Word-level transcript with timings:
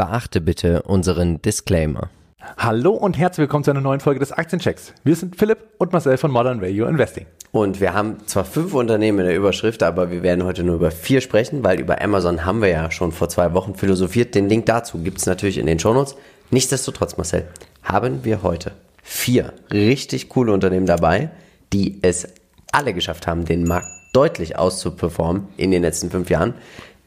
Beachte 0.00 0.40
bitte 0.40 0.80
unseren 0.80 1.42
Disclaimer. 1.42 2.08
Hallo 2.56 2.92
und 2.92 3.18
herzlich 3.18 3.42
willkommen 3.42 3.64
zu 3.64 3.70
einer 3.70 3.82
neuen 3.82 4.00
Folge 4.00 4.18
des 4.18 4.32
Aktienchecks. 4.32 4.94
Wir 5.04 5.14
sind 5.14 5.36
Philipp 5.36 5.58
und 5.76 5.92
Marcel 5.92 6.16
von 6.16 6.30
Modern 6.30 6.62
Value 6.62 6.88
Investing. 6.88 7.26
Und 7.52 7.82
wir 7.82 7.92
haben 7.92 8.16
zwar 8.24 8.46
fünf 8.46 8.72
Unternehmen 8.72 9.18
in 9.18 9.26
der 9.26 9.36
Überschrift, 9.36 9.82
aber 9.82 10.10
wir 10.10 10.22
werden 10.22 10.44
heute 10.44 10.62
nur 10.62 10.76
über 10.76 10.90
vier 10.90 11.20
sprechen, 11.20 11.62
weil 11.62 11.78
über 11.78 12.00
Amazon 12.00 12.46
haben 12.46 12.62
wir 12.62 12.70
ja 12.70 12.90
schon 12.90 13.12
vor 13.12 13.28
zwei 13.28 13.52
Wochen 13.52 13.74
philosophiert. 13.74 14.34
Den 14.34 14.48
Link 14.48 14.64
dazu 14.64 14.96
gibt 14.96 15.18
es 15.18 15.26
natürlich 15.26 15.58
in 15.58 15.66
den 15.66 15.78
Shownotes. 15.78 16.16
Nichtsdestotrotz, 16.48 17.18
Marcel, 17.18 17.46
haben 17.82 18.24
wir 18.24 18.42
heute 18.42 18.72
vier 19.02 19.52
richtig 19.70 20.30
coole 20.30 20.54
Unternehmen 20.54 20.86
dabei, 20.86 21.28
die 21.74 21.98
es 22.00 22.26
alle 22.72 22.94
geschafft 22.94 23.26
haben, 23.26 23.44
den 23.44 23.64
Markt 23.64 23.88
deutlich 24.14 24.58
auszuperformen 24.58 25.48
in 25.58 25.70
den 25.70 25.82
letzten 25.82 26.08
fünf 26.08 26.30
Jahren. 26.30 26.54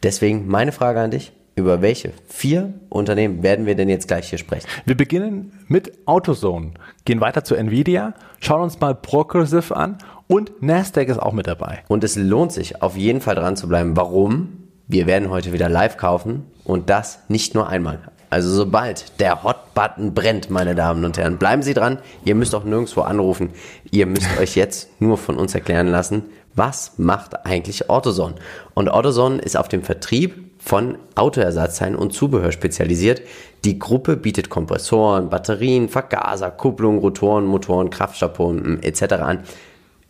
Deswegen 0.03 0.47
meine 0.47 0.71
Frage 0.71 1.01
an 1.01 1.09
dich. 1.09 1.31
Über 1.55 1.83
welche 1.83 2.13
vier 2.27 2.73
Unternehmen 2.89 3.43
werden 3.43 3.67
wir 3.67 3.75
denn 3.75 3.87
jetzt 3.87 4.07
gleich 4.07 4.29
hier 4.29 4.39
sprechen? 4.39 4.67
Wir 4.85 4.97
beginnen 4.97 5.51
mit 5.67 5.91
AutoZone, 6.07 6.71
gehen 7.05 7.21
weiter 7.21 7.43
zu 7.43 7.53
Nvidia, 7.53 8.15
schauen 8.39 8.63
uns 8.63 8.79
mal 8.79 8.95
Progressive 8.95 9.75
an 9.75 9.99
und 10.27 10.63
Nasdaq 10.63 11.09
ist 11.09 11.19
auch 11.19 11.31
mit 11.31 11.45
dabei. 11.45 11.83
Und 11.89 12.03
es 12.03 12.15
lohnt 12.15 12.51
sich 12.51 12.81
auf 12.81 12.97
jeden 12.97 13.21
Fall 13.21 13.35
dran 13.35 13.55
zu 13.55 13.67
bleiben. 13.67 13.95
Warum? 13.95 14.63
Wir 14.87 15.05
werden 15.05 15.29
heute 15.29 15.53
wieder 15.53 15.69
live 15.69 15.97
kaufen 15.97 16.47
und 16.63 16.89
das 16.89 17.19
nicht 17.27 17.53
nur 17.53 17.69
einmal. 17.69 17.99
Also 18.31 18.49
sobald 18.49 19.19
der 19.19 19.43
Hot-Button 19.43 20.15
brennt, 20.15 20.49
meine 20.49 20.73
Damen 20.73 21.05
und 21.05 21.19
Herren, 21.19 21.37
bleiben 21.37 21.61
Sie 21.61 21.75
dran. 21.75 21.99
Ihr 22.25 22.33
müsst 22.33 22.55
auch 22.55 22.63
nirgendwo 22.63 23.01
anrufen. 23.01 23.51
Ihr 23.91 24.07
müsst 24.07 24.39
euch 24.39 24.55
jetzt 24.55 24.89
nur 24.99 25.19
von 25.19 25.37
uns 25.37 25.53
erklären 25.53 25.87
lassen, 25.87 26.23
was 26.55 26.93
macht 26.97 27.45
eigentlich 27.45 27.89
AutoZone? 27.89 28.35
Und 28.73 28.89
AutoZone 28.89 29.39
ist 29.39 29.57
auf 29.57 29.67
dem 29.67 29.83
Vertrieb 29.83 30.51
von 30.59 30.97
Autoersatzteilen 31.15 31.95
und 31.95 32.13
Zubehör 32.13 32.51
spezialisiert. 32.51 33.21
Die 33.65 33.79
Gruppe 33.79 34.15
bietet 34.15 34.49
Kompressoren, 34.49 35.29
Batterien, 35.29 35.89
Vergaser, 35.89 36.51
Kupplung, 36.51 36.99
Rotoren, 36.99 37.45
Motoren, 37.45 37.89
Kraftstofppumpen 37.89 38.81
etc. 38.81 39.13
an. 39.13 39.39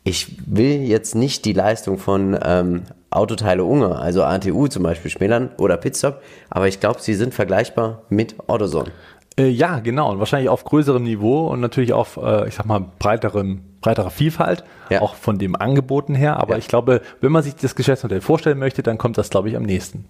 Ich 0.03 0.35
will 0.45 0.81
jetzt 0.81 1.15
nicht 1.15 1.45
die 1.45 1.53
Leistung 1.53 1.97
von 1.97 2.37
ähm, 2.43 2.83
Autoteile 3.09 3.63
Unge, 3.63 3.95
also 3.95 4.23
ATU 4.23 4.67
zum 4.67 4.83
Beispiel, 4.83 5.09
schmälern 5.09 5.51
oder 5.57 5.77
Pitstop, 5.77 6.21
aber 6.49 6.67
ich 6.67 6.79
glaube, 6.79 7.01
sie 7.01 7.13
sind 7.13 7.33
vergleichbar 7.33 8.01
mit 8.09 8.35
AutoZone. 8.47 8.91
Äh, 9.37 9.47
ja, 9.47 9.79
genau. 9.79 10.11
Und 10.11 10.19
wahrscheinlich 10.19 10.49
auf 10.49 10.63
größerem 10.63 11.03
Niveau 11.03 11.47
und 11.47 11.61
natürlich 11.61 11.93
auf, 11.93 12.17
äh, 12.17 12.47
ich 12.47 12.55
sag 12.55 12.65
mal, 12.65 12.85
breiterem 12.99 13.61
breiterer 13.83 14.09
Vielfalt, 14.09 14.63
ja. 14.89 15.01
auch 15.01 15.13
von 15.13 15.37
dem 15.37 15.55
Angeboten 15.55 16.15
her. 16.15 16.37
Aber 16.37 16.53
ja. 16.53 16.57
ich 16.57 16.67
glaube, 16.67 17.01
wenn 17.21 17.31
man 17.31 17.43
sich 17.43 17.55
das 17.55 17.75
Geschäftsmodell 17.75 18.21
vorstellen 18.21 18.57
möchte, 18.57 18.81
dann 18.81 18.97
kommt 18.97 19.19
das, 19.19 19.29
glaube 19.29 19.49
ich, 19.49 19.55
am 19.55 19.63
nächsten. 19.63 20.05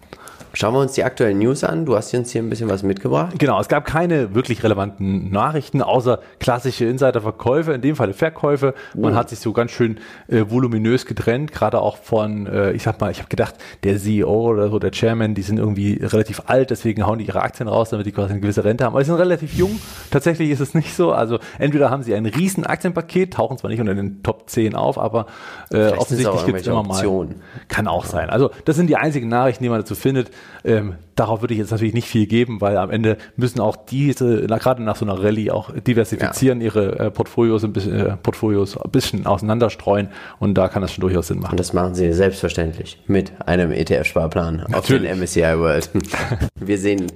Schauen 0.55 0.75
wir 0.75 0.81
uns 0.81 0.93
die 0.93 1.03
aktuellen 1.03 1.39
News 1.39 1.63
an. 1.63 1.83
Du 1.83 1.95
hast 1.95 2.13
uns 2.13 2.29
hier 2.29 2.43
ein 2.43 2.49
bisschen 2.49 2.69
was 2.69 2.83
mitgebracht. 2.83 3.33
Genau, 3.39 3.59
es 3.59 3.67
gab 3.69 3.85
keine 3.85 4.35
wirklich 4.35 4.63
relevanten 4.63 5.31
Nachrichten, 5.31 5.81
außer 5.81 6.19
klassische 6.39 6.85
Insiderverkäufe, 6.85 7.73
in 7.73 7.81
dem 7.81 7.95
Fall 7.95 8.13
Verkäufe. 8.13 8.75
Man 8.93 9.13
uh. 9.13 9.15
hat 9.15 9.29
sich 9.29 9.39
so 9.39 9.51
ganz 9.51 9.71
schön 9.71 9.97
äh, 10.27 10.43
voluminös 10.47 11.07
getrennt, 11.07 11.51
gerade 11.51 11.81
auch 11.81 11.97
von, 11.97 12.45
äh, 12.45 12.71
ich 12.73 12.83
sag 12.83 13.01
mal, 13.01 13.09
ich 13.09 13.17
habe 13.17 13.29
gedacht, 13.29 13.55
der 13.83 13.97
CEO 13.97 14.29
oder 14.29 14.69
so, 14.69 14.77
der 14.77 14.91
Chairman, 14.91 15.33
die 15.33 15.41
sind 15.41 15.57
irgendwie 15.57 15.93
relativ 16.03 16.43
alt, 16.45 16.69
deswegen 16.69 17.03
hauen 17.03 17.17
die 17.17 17.25
ihre 17.25 17.41
Aktien 17.41 17.67
raus, 17.67 17.89
damit 17.89 18.05
die 18.05 18.11
quasi 18.11 18.33
eine 18.33 18.39
gewisse 18.39 18.63
Rente 18.63 18.85
haben. 18.85 18.93
Aber 18.93 19.03
sie 19.03 19.09
sind 19.09 19.19
relativ 19.19 19.55
jung. 19.55 19.79
Tatsächlich 20.11 20.51
ist 20.51 20.59
es 20.59 20.75
nicht 20.75 20.93
so. 20.93 21.13
Also 21.13 21.39
entweder 21.57 21.89
haben 21.89 22.03
sie 22.03 22.13
ein 22.13 22.27
riesen 22.27 22.63
Aktienpaket, 22.63 23.33
tauchen 23.33 23.57
zwar 23.57 23.71
nicht 23.71 23.79
unter 23.79 23.95
den 23.95 24.21
Top 24.21 24.47
10 24.51 24.75
auf, 24.75 24.99
aber 24.99 25.25
äh, 25.71 25.93
offensichtlich 25.93 26.45
gibt 26.45 26.61
es 26.61 26.67
immer 26.67 26.83
mal. 26.83 27.27
Kann 27.69 27.87
auch 27.87 28.05
sein. 28.05 28.29
Also 28.29 28.51
das 28.65 28.75
sind 28.75 28.85
die 28.85 28.97
einzigen 28.97 29.29
Nachrichten, 29.29 29.63
die 29.63 29.69
man 29.71 29.79
dazu 29.79 29.95
findet. 29.95 30.29
Ähm, 30.65 30.95
darauf 31.15 31.41
würde 31.41 31.53
ich 31.53 31.59
jetzt 31.59 31.71
natürlich 31.71 31.93
nicht 31.93 32.07
viel 32.07 32.25
geben, 32.25 32.61
weil 32.61 32.77
am 32.77 32.89
Ende 32.89 33.17
müssen 33.35 33.59
auch 33.59 33.75
diese, 33.75 34.45
na, 34.47 34.57
gerade 34.57 34.81
nach 34.81 34.95
so 34.95 35.05
einer 35.05 35.21
Rallye, 35.21 35.51
auch 35.51 35.71
diversifizieren, 35.71 36.61
ja. 36.61 36.65
ihre 36.65 36.99
äh, 36.99 37.11
Portfolios, 37.11 37.63
ein 37.63 37.73
bisschen, 37.73 37.93
äh, 37.93 38.17
Portfolios 38.17 38.77
ein 38.77 38.91
bisschen 38.91 39.25
auseinanderstreuen 39.25 40.09
und 40.39 40.55
da 40.55 40.69
kann 40.69 40.81
das 40.81 40.93
schon 40.93 41.01
durchaus 41.01 41.27
Sinn 41.27 41.39
machen. 41.39 41.51
Und 41.51 41.59
das 41.59 41.73
machen 41.73 41.95
sie 41.95 42.13
selbstverständlich 42.13 43.01
mit 43.07 43.33
einem 43.45 43.71
ETF-Sparplan 43.71 44.67
auf 44.73 44.85
den 44.85 45.03
MSCI 45.03 45.57
World. 45.57 45.89
Wir 46.55 46.77
sehen, 46.77 47.07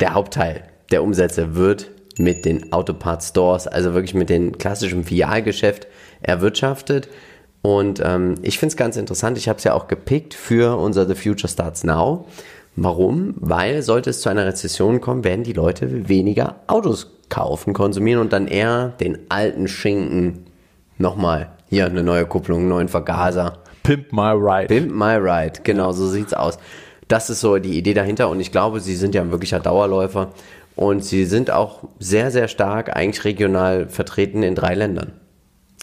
der 0.00 0.14
Hauptteil 0.14 0.62
der 0.90 1.02
Umsätze 1.02 1.54
wird 1.54 1.90
mit 2.18 2.44
den 2.44 2.72
Autopart 2.72 3.22
Stores, 3.22 3.66
also 3.66 3.94
wirklich 3.94 4.14
mit 4.14 4.30
dem 4.30 4.58
klassischen 4.58 5.04
Filialgeschäft 5.04 5.86
erwirtschaftet. 6.20 7.08
Und 7.62 8.02
ähm, 8.04 8.34
ich 8.42 8.58
finde 8.58 8.72
es 8.72 8.76
ganz 8.76 8.96
interessant, 8.96 9.38
ich 9.38 9.48
habe 9.48 9.58
es 9.58 9.64
ja 9.64 9.72
auch 9.72 9.86
gepickt 9.88 10.34
für 10.34 10.76
unser 10.78 11.06
The 11.06 11.14
Future 11.14 11.48
Starts 11.48 11.84
Now. 11.84 12.26
Warum? 12.76 13.34
Weil 13.36 13.82
sollte 13.82 14.10
es 14.10 14.20
zu 14.20 14.28
einer 14.28 14.46
Rezession 14.46 15.00
kommen, 15.00 15.24
werden 15.24 15.44
die 15.44 15.52
Leute 15.52 16.08
weniger 16.08 16.56
Autos 16.66 17.10
kaufen, 17.28 17.74
konsumieren 17.74 18.20
und 18.20 18.32
dann 18.32 18.46
eher 18.46 18.88
den 19.00 19.18
alten 19.28 19.68
Schinken 19.68 20.46
nochmal 20.98 21.50
hier 21.68 21.86
eine 21.86 22.02
neue 22.02 22.26
Kupplung, 22.26 22.60
einen 22.60 22.68
neuen 22.68 22.88
Vergaser. 22.88 23.58
Pimp 23.82 24.12
my 24.12 24.32
ride. 24.32 24.66
Pimp 24.68 24.92
my 24.92 25.16
ride, 25.16 25.60
genau 25.62 25.92
so 25.92 26.08
sieht's 26.08 26.34
aus. 26.34 26.58
Das 27.08 27.30
ist 27.30 27.40
so 27.40 27.58
die 27.58 27.76
Idee 27.76 27.94
dahinter 27.94 28.30
und 28.30 28.40
ich 28.40 28.52
glaube, 28.52 28.80
sie 28.80 28.94
sind 28.94 29.14
ja 29.14 29.22
ein 29.22 29.30
wirklicher 29.30 29.60
Dauerläufer 29.60 30.30
und 30.76 31.04
sie 31.04 31.24
sind 31.24 31.50
auch 31.50 31.84
sehr, 31.98 32.30
sehr 32.30 32.48
stark 32.48 32.96
eigentlich 32.96 33.24
regional 33.24 33.88
vertreten 33.88 34.42
in 34.42 34.54
drei 34.54 34.74
Ländern. 34.74 35.12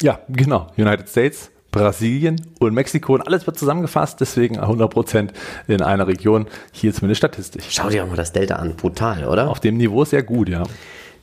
Ja, 0.01 0.19
genau. 0.29 0.67
United 0.77 1.09
States, 1.09 1.51
Brasilien 1.72 2.41
und 2.59 2.74
Mexiko 2.74 3.13
und 3.13 3.22
alles 3.28 3.46
wird 3.46 3.57
zusammengefasst, 3.57 4.19
deswegen 4.19 4.59
100% 4.59 5.30
in 5.68 5.81
einer 5.81 6.07
Region, 6.07 6.47
hier 6.72 6.94
zumindest 6.94 7.19
statistisch. 7.19 7.66
Schau 7.69 7.90
dir 7.90 8.03
auch 8.03 8.07
mal 8.07 8.16
das 8.16 8.31
Delta 8.31 8.56
an, 8.56 8.75
brutal, 8.75 9.25
oder? 9.25 9.50
Auf 9.50 9.59
dem 9.59 9.78
Niveau 9.78 10.03
sehr 10.06 10.24
gut, 10.24 10.50
ja. 10.50 10.63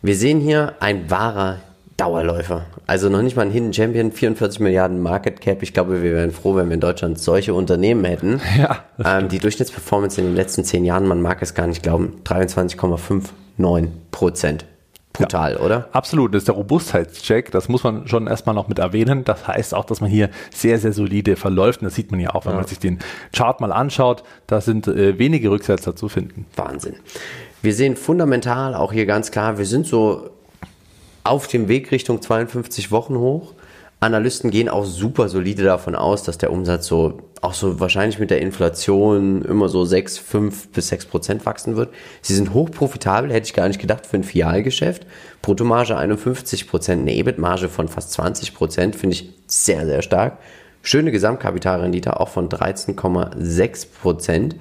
Wir 0.03 0.15
sehen 0.15 0.41
hier 0.41 0.75
ein 0.81 1.11
wahrer 1.11 1.59
Dauerläufer. 1.97 2.67
Also 2.87 3.09
noch 3.09 3.23
nicht 3.23 3.37
mal 3.37 3.43
ein 3.43 3.51
Hidden 3.51 3.73
Champion, 3.73 4.13
44 4.13 4.61
Milliarden 4.61 5.01
Market 5.01 5.41
Cap. 5.41 5.63
Ich 5.63 5.73
glaube, 5.73 6.03
wir 6.03 6.13
wären 6.13 6.31
froh, 6.31 6.55
wenn 6.55 6.69
wir 6.69 6.75
in 6.75 6.81
Deutschland 6.81 7.19
solche 7.19 7.55
Unternehmen 7.55 8.05
hätten. 8.05 8.41
Ja, 8.57 8.85
ähm, 9.05 9.29
die 9.29 9.39
Durchschnittsperformance 9.39 10.21
in 10.21 10.29
den 10.29 10.37
letzten 10.37 10.65
zehn 10.65 10.85
Jahren, 10.85 11.07
man 11.07 11.21
mag 11.21 11.43
es 11.43 11.55
gar 11.55 11.67
nicht 11.67 11.83
glauben, 11.83 12.21
23,59 12.25 13.89
Prozent. 14.11 14.65
Brutal, 15.19 15.53
ja, 15.53 15.61
oder? 15.61 15.89
Absolut, 15.93 16.35
das 16.35 16.43
ist 16.43 16.49
der 16.49 16.55
Robustheitscheck, 16.55 17.51
das 17.51 17.69
muss 17.69 17.85
man 17.85 18.07
schon 18.09 18.27
erstmal 18.27 18.55
noch 18.55 18.69
mit 18.69 18.79
erwähnen. 18.79 19.25
Das 19.25 19.47
heißt 19.47 19.75
auch, 19.75 19.85
dass 19.85 20.01
man 20.01 20.11
hier 20.11 20.31
sehr, 20.55 20.79
sehr 20.79 20.93
solide 20.93 21.37
verläuft. 21.37 21.81
Und 21.81 21.87
das 21.87 21.95
sieht 21.95 22.11
man 22.11 22.21
ja 22.21 22.35
auch, 22.35 22.45
wenn 22.45 22.53
ja. 22.53 22.59
man 22.59 22.67
sich 22.67 22.79
den 22.79 22.99
Chart 23.35 23.61
mal 23.61 23.73
anschaut. 23.73 24.23
Da 24.47 24.61
sind 24.61 24.87
äh, 24.89 25.19
wenige 25.19 25.51
Rücksetzer 25.51 25.97
zu 25.97 26.09
finden. 26.09 26.47
Wahnsinn. 26.57 26.97
Wir 27.63 27.75
sehen 27.75 27.97
fundamental 27.97 28.75
auch 28.75 28.93
hier 28.93 29.07
ganz 29.07 29.31
klar, 29.31 29.59
wir 29.59 29.67
sind 29.67 29.87
so 29.87 30.31
auf 31.25 31.49
dem 31.49 31.69
Weg 31.69 31.91
Richtung 31.91 32.23
52 32.23 32.93
Wochen 32.93 33.17
hoch. 33.17 33.53
Analysten 34.01 34.51
gehen 34.51 34.69
auch 34.69 34.85
super 34.85 35.29
solide 35.29 35.65
davon 35.65 35.95
aus, 35.95 36.23
dass 36.23 36.37
der 36.39 36.53
Umsatz 36.53 36.87
so 36.87 37.23
auch 37.43 37.55
so 37.55 37.81
wahrscheinlich 37.81 38.19
mit 38.19 38.31
der 38.31 38.41
Inflation 38.41 39.43
immer 39.43 39.69
so 39.69 39.85
6, 39.85 40.19
5 40.19 40.69
bis 40.69 40.89
6 40.89 41.07
Prozent 41.07 41.47
wachsen 41.47 41.77
wird. 41.77 41.95
Sie 42.21 42.35
sind 42.35 42.53
hochprofitabel, 42.53 43.33
hätte 43.33 43.47
ich 43.47 43.55
gar 43.55 43.69
nicht 43.69 43.81
gedacht 43.81 44.07
für 44.07 44.17
ein 44.17 44.25
Fialgeschäft. 44.25 45.07
Bruttomarge 45.43 45.97
51 45.97 46.69
Prozent, 46.69 47.03
eine 47.03 47.15
EBIT-Marge 47.15 47.69
von 47.69 47.89
fast 47.89 48.13
20 48.13 48.55
Prozent, 48.55 48.97
finde 48.97 49.15
ich 49.15 49.33
sehr, 49.47 49.87
sehr 49.87 50.03
stark. 50.03 50.39
Schöne 50.83 51.11
Gesamtkapitalrendite 51.11 52.21
auch 52.21 52.29
von 52.29 52.49
13,6 52.49 53.87
Prozent. 54.01 54.57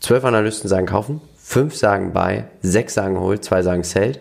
Zwölf 0.00 0.24
Analysten 0.24 0.68
sagen 0.68 0.86
kaufen, 0.86 1.20
fünf 1.36 1.76
sagen 1.76 2.12
buy, 2.12 2.44
sechs 2.62 2.94
sagen 2.94 3.18
hold, 3.18 3.44
zwei 3.44 3.62
sagen 3.62 3.84
sell. 3.84 4.18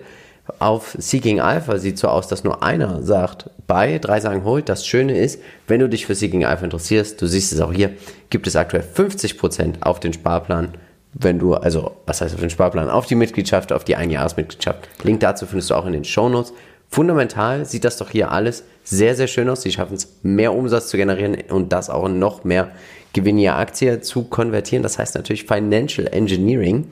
Auf 0.59 0.95
Seeking 0.99 1.39
Alpha 1.39 1.77
sieht 1.77 1.97
so 1.97 2.09
aus, 2.09 2.27
dass 2.27 2.43
nur 2.43 2.63
einer 2.63 3.01
sagt 3.01 3.49
bei, 3.65 3.97
drei 3.97 4.19
sagen 4.19 4.43
hold. 4.43 4.67
Das 4.67 4.85
Schöne 4.85 5.17
ist, 5.17 5.39
wenn 5.67 5.79
du 5.79 5.87
dich 5.87 6.05
für 6.05 6.15
Seeking 6.15 6.43
Alpha 6.43 6.65
interessierst, 6.65 7.21
du 7.21 7.27
siehst 7.27 7.53
es 7.53 7.61
auch 7.61 7.71
hier, 7.71 7.91
gibt 8.29 8.45
es 8.47 8.57
aktuell 8.57 8.83
50% 8.83 9.81
auf 9.81 10.01
den 10.01 10.11
Sparplan, 10.11 10.73
wenn 11.13 11.39
du, 11.39 11.53
also 11.53 11.91
was 12.05 12.19
heißt 12.19 12.33
auf 12.33 12.41
den 12.41 12.49
Sparplan, 12.49 12.89
auf 12.89 13.05
die 13.05 13.15
Mitgliedschaft, 13.15 13.71
auf 13.71 13.85
die 13.85 13.95
Einjahresmitgliedschaft. 13.95 14.89
Link 15.03 15.21
dazu 15.21 15.45
findest 15.45 15.69
du 15.69 15.75
auch 15.75 15.85
in 15.85 15.93
den 15.93 16.03
Shownotes. 16.03 16.53
Fundamental 16.89 17.65
sieht 17.65 17.85
das 17.85 17.97
doch 17.97 18.09
hier 18.09 18.31
alles 18.31 18.65
sehr, 18.83 19.15
sehr 19.15 19.27
schön 19.27 19.49
aus. 19.49 19.61
Sie 19.61 19.71
schaffen 19.71 19.95
es, 19.95 20.19
mehr 20.23 20.53
Umsatz 20.53 20.89
zu 20.89 20.97
generieren 20.97 21.37
und 21.49 21.71
das 21.71 21.89
auch 21.89 22.09
noch 22.09 22.43
mehr 22.43 22.71
Gewinn 23.13 23.37
je 23.37 23.49
Aktie 23.49 24.01
zu 24.01 24.25
konvertieren. 24.25 24.83
Das 24.83 24.99
heißt 24.99 25.15
natürlich 25.15 25.45
Financial 25.45 26.07
Engineering. 26.07 26.91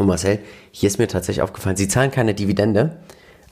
Und 0.00 0.06
Marcel, 0.06 0.38
hier 0.70 0.86
ist 0.86 0.98
mir 0.98 1.08
tatsächlich 1.08 1.42
aufgefallen, 1.42 1.76
sie 1.76 1.86
zahlen 1.86 2.10
keine 2.10 2.32
Dividende, 2.32 2.96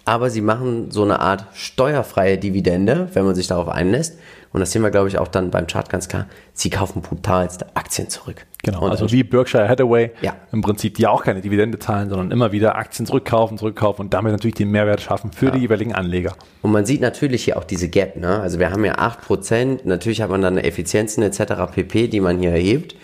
aber 0.07 0.31
sie 0.31 0.41
machen 0.41 0.91
so 0.91 1.03
eine 1.03 1.21
Art 1.21 1.45
steuerfreie 1.53 2.39
Dividende, 2.39 3.11
wenn 3.13 3.27
man 3.27 3.35
sich 3.35 3.49
darauf 3.49 3.69
einlässt. 3.69 4.19
Und 4.55 4.61
das 4.61 4.73
sehen 4.73 4.81
wir, 4.81 4.91
glaube 4.91 5.09
ich, 5.09 5.19
auch 5.19 5.29
dann 5.29 5.51
beim 5.51 5.67
Chart 5.67 5.91
ganz 5.91 6.09
klar. 6.09 6.27
Sie 6.55 6.71
kaufen 6.71 7.03
brutalste 7.03 7.67
Aktien 7.77 8.09
zurück. 8.09 8.47
Genau, 8.63 8.81
und 8.81 8.93
also 8.93 9.13
wie 9.13 9.23
Berkshire 9.25 9.69
Hathaway 9.69 10.11
ja. 10.23 10.37
im 10.51 10.63
Prinzip, 10.63 10.95
die 10.95 11.07
auch 11.07 11.23
keine 11.23 11.43
Dividende 11.43 11.79
zahlen, 11.79 12.09
sondern 12.09 12.31
immer 12.31 12.51
wieder 12.51 12.77
Aktien 12.77 13.05
zurückkaufen, 13.05 13.59
zurückkaufen 13.59 14.07
und 14.07 14.15
damit 14.15 14.33
natürlich 14.33 14.55
den 14.55 14.71
Mehrwert 14.71 15.03
schaffen 15.03 15.33
für 15.33 15.47
ja. 15.47 15.51
die 15.51 15.59
jeweiligen 15.59 15.95
Anleger. 15.95 16.35
Und 16.63 16.73
man 16.73 16.87
sieht 16.87 17.03
natürlich 17.03 17.45
hier 17.45 17.59
auch 17.59 17.65
diese 17.65 17.91
Gap. 17.91 18.17
Ne? 18.17 18.41
Also 18.41 18.59
wir 18.59 18.71
haben 18.71 18.87
ja 18.87 18.95
8%, 18.95 19.81
natürlich 19.85 20.23
hat 20.23 20.31
man 20.31 20.41
dann 20.41 20.57
Effizienzen 20.57 21.23
etc. 21.23 21.71
pp., 21.71 22.09
die 22.09 22.21
man 22.21 22.39
hier 22.39 22.53
erhebt. 22.53 22.97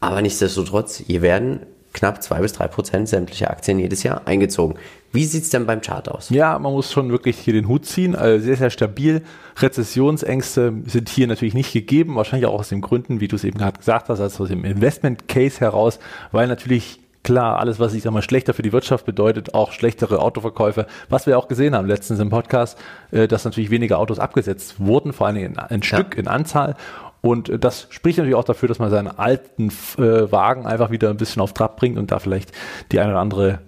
Aber 0.00 0.20
nichtsdestotrotz, 0.20 0.96
hier 1.06 1.22
werden 1.22 1.60
knapp 1.92 2.22
zwei 2.22 2.40
bis 2.40 2.52
drei 2.52 2.68
Prozent 2.68 3.08
sämtlicher 3.08 3.50
Aktien 3.50 3.78
jedes 3.78 4.02
Jahr 4.02 4.22
eingezogen. 4.26 4.76
Wie 5.12 5.24
sieht 5.24 5.44
es 5.44 5.50
denn 5.50 5.66
beim 5.66 5.80
Chart 5.80 6.08
aus? 6.08 6.28
Ja, 6.28 6.58
man 6.58 6.72
muss 6.72 6.92
schon 6.92 7.10
wirklich 7.10 7.38
hier 7.38 7.54
den 7.54 7.66
Hut 7.66 7.86
ziehen. 7.86 8.14
Also 8.14 8.44
sehr, 8.44 8.56
sehr 8.56 8.70
stabil. 8.70 9.22
Rezessionsängste 9.58 10.74
sind 10.84 11.08
hier 11.08 11.26
natürlich 11.26 11.54
nicht 11.54 11.72
gegeben. 11.72 12.16
Wahrscheinlich 12.16 12.46
auch 12.46 12.58
aus 12.58 12.68
den 12.68 12.82
Gründen, 12.82 13.20
wie 13.20 13.28
du 13.28 13.36
es 13.36 13.44
eben 13.44 13.58
gerade 13.58 13.78
gesagt 13.78 14.10
hast, 14.10 14.20
also 14.20 14.44
aus 14.44 14.50
dem 14.50 14.64
Investment 14.64 15.26
Case 15.26 15.60
heraus, 15.60 15.98
weil 16.30 16.46
natürlich 16.46 17.00
klar, 17.22 17.58
alles, 17.58 17.78
was 17.78 17.94
ich 17.94 18.02
sag 18.02 18.12
mal 18.12 18.22
schlechter 18.22 18.54
für 18.54 18.62
die 18.62 18.72
Wirtschaft 18.72 19.04
bedeutet, 19.04 19.52
auch 19.54 19.72
schlechtere 19.72 20.20
Autoverkäufe. 20.20 20.86
Was 21.08 21.26
wir 21.26 21.38
auch 21.38 21.48
gesehen 21.48 21.74
haben 21.74 21.86
letztens 21.86 22.20
im 22.20 22.30
Podcast, 22.30 22.78
äh, 23.10 23.28
dass 23.28 23.44
natürlich 23.44 23.70
weniger 23.70 23.98
Autos 23.98 24.18
abgesetzt 24.18 24.76
wurden, 24.78 25.12
vor 25.12 25.26
allem 25.26 25.36
in, 25.36 25.56
in 25.70 25.82
Stück, 25.82 26.14
ja. 26.14 26.20
in 26.20 26.28
Anzahl. 26.28 26.74
Und 27.20 27.48
äh, 27.48 27.58
das 27.58 27.86
spricht 27.90 28.18
natürlich 28.18 28.36
auch 28.36 28.44
dafür, 28.44 28.68
dass 28.68 28.78
man 28.78 28.90
seinen 28.90 29.08
alten 29.08 29.68
äh, 29.98 30.30
Wagen 30.30 30.66
einfach 30.66 30.90
wieder 30.90 31.10
ein 31.10 31.16
bisschen 31.16 31.42
auf 31.42 31.52
Trab 31.52 31.76
bringt 31.76 31.98
und 31.98 32.10
da 32.10 32.18
vielleicht 32.18 32.52
die 32.92 33.00
eine 33.00 33.10
oder 33.10 33.20
andere 33.20 33.60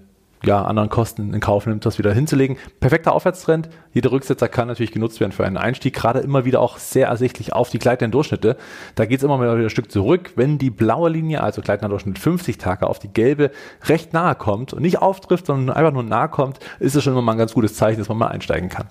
ja, 0.42 0.62
anderen 0.64 0.88
Kosten 0.88 1.34
in 1.34 1.40
Kauf 1.40 1.66
nimmt, 1.66 1.84
das 1.84 1.98
wieder 1.98 2.14
hinzulegen. 2.14 2.56
Perfekter 2.80 3.12
Aufwärtstrend. 3.12 3.68
Jeder 3.92 4.10
Rücksetzer 4.10 4.48
kann 4.48 4.68
natürlich 4.68 4.92
genutzt 4.92 5.20
werden 5.20 5.32
für 5.32 5.44
einen 5.44 5.58
Einstieg. 5.58 5.94
Gerade 5.94 6.20
immer 6.20 6.44
wieder 6.44 6.60
auch 6.60 6.78
sehr 6.78 7.08
ersichtlich 7.08 7.52
auf 7.52 7.68
die 7.68 7.78
gleitenden 7.78 8.12
Durchschnitte. 8.12 8.56
Da 8.94 9.04
geht 9.04 9.18
es 9.18 9.24
immer 9.24 9.40
wieder 9.40 9.52
ein 9.52 9.70
Stück 9.70 9.92
zurück. 9.92 10.32
Wenn 10.36 10.56
die 10.56 10.70
blaue 10.70 11.10
Linie, 11.10 11.42
also 11.42 11.60
gleitender 11.60 11.90
Durchschnitt 11.90 12.18
50 12.18 12.56
Tage, 12.56 12.86
auf 12.86 12.98
die 12.98 13.12
gelbe 13.12 13.50
recht 13.84 14.14
nahe 14.14 14.34
kommt 14.34 14.72
und 14.72 14.82
nicht 14.82 15.02
auftrifft, 15.02 15.46
sondern 15.46 15.76
einfach 15.76 15.92
nur 15.92 16.04
nahe 16.04 16.28
kommt, 16.28 16.58
ist 16.78 16.96
es 16.96 17.04
schon 17.04 17.12
immer 17.12 17.22
mal 17.22 17.32
ein 17.32 17.38
ganz 17.38 17.52
gutes 17.52 17.74
Zeichen, 17.74 17.98
dass 17.98 18.08
man 18.08 18.16
mal 18.16 18.28
einsteigen 18.28 18.70
kann. 18.70 18.86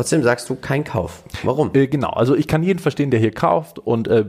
Trotzdem 0.00 0.22
sagst 0.22 0.48
du 0.48 0.54
kein 0.54 0.82
Kauf. 0.82 1.22
Warum? 1.42 1.70
Äh, 1.74 1.86
genau, 1.86 2.08
also 2.08 2.34
ich 2.34 2.48
kann 2.48 2.62
jeden 2.62 2.78
verstehen, 2.78 3.10
der 3.10 3.20
hier 3.20 3.32
kauft 3.32 3.78
und 3.78 4.08
äh, 4.08 4.24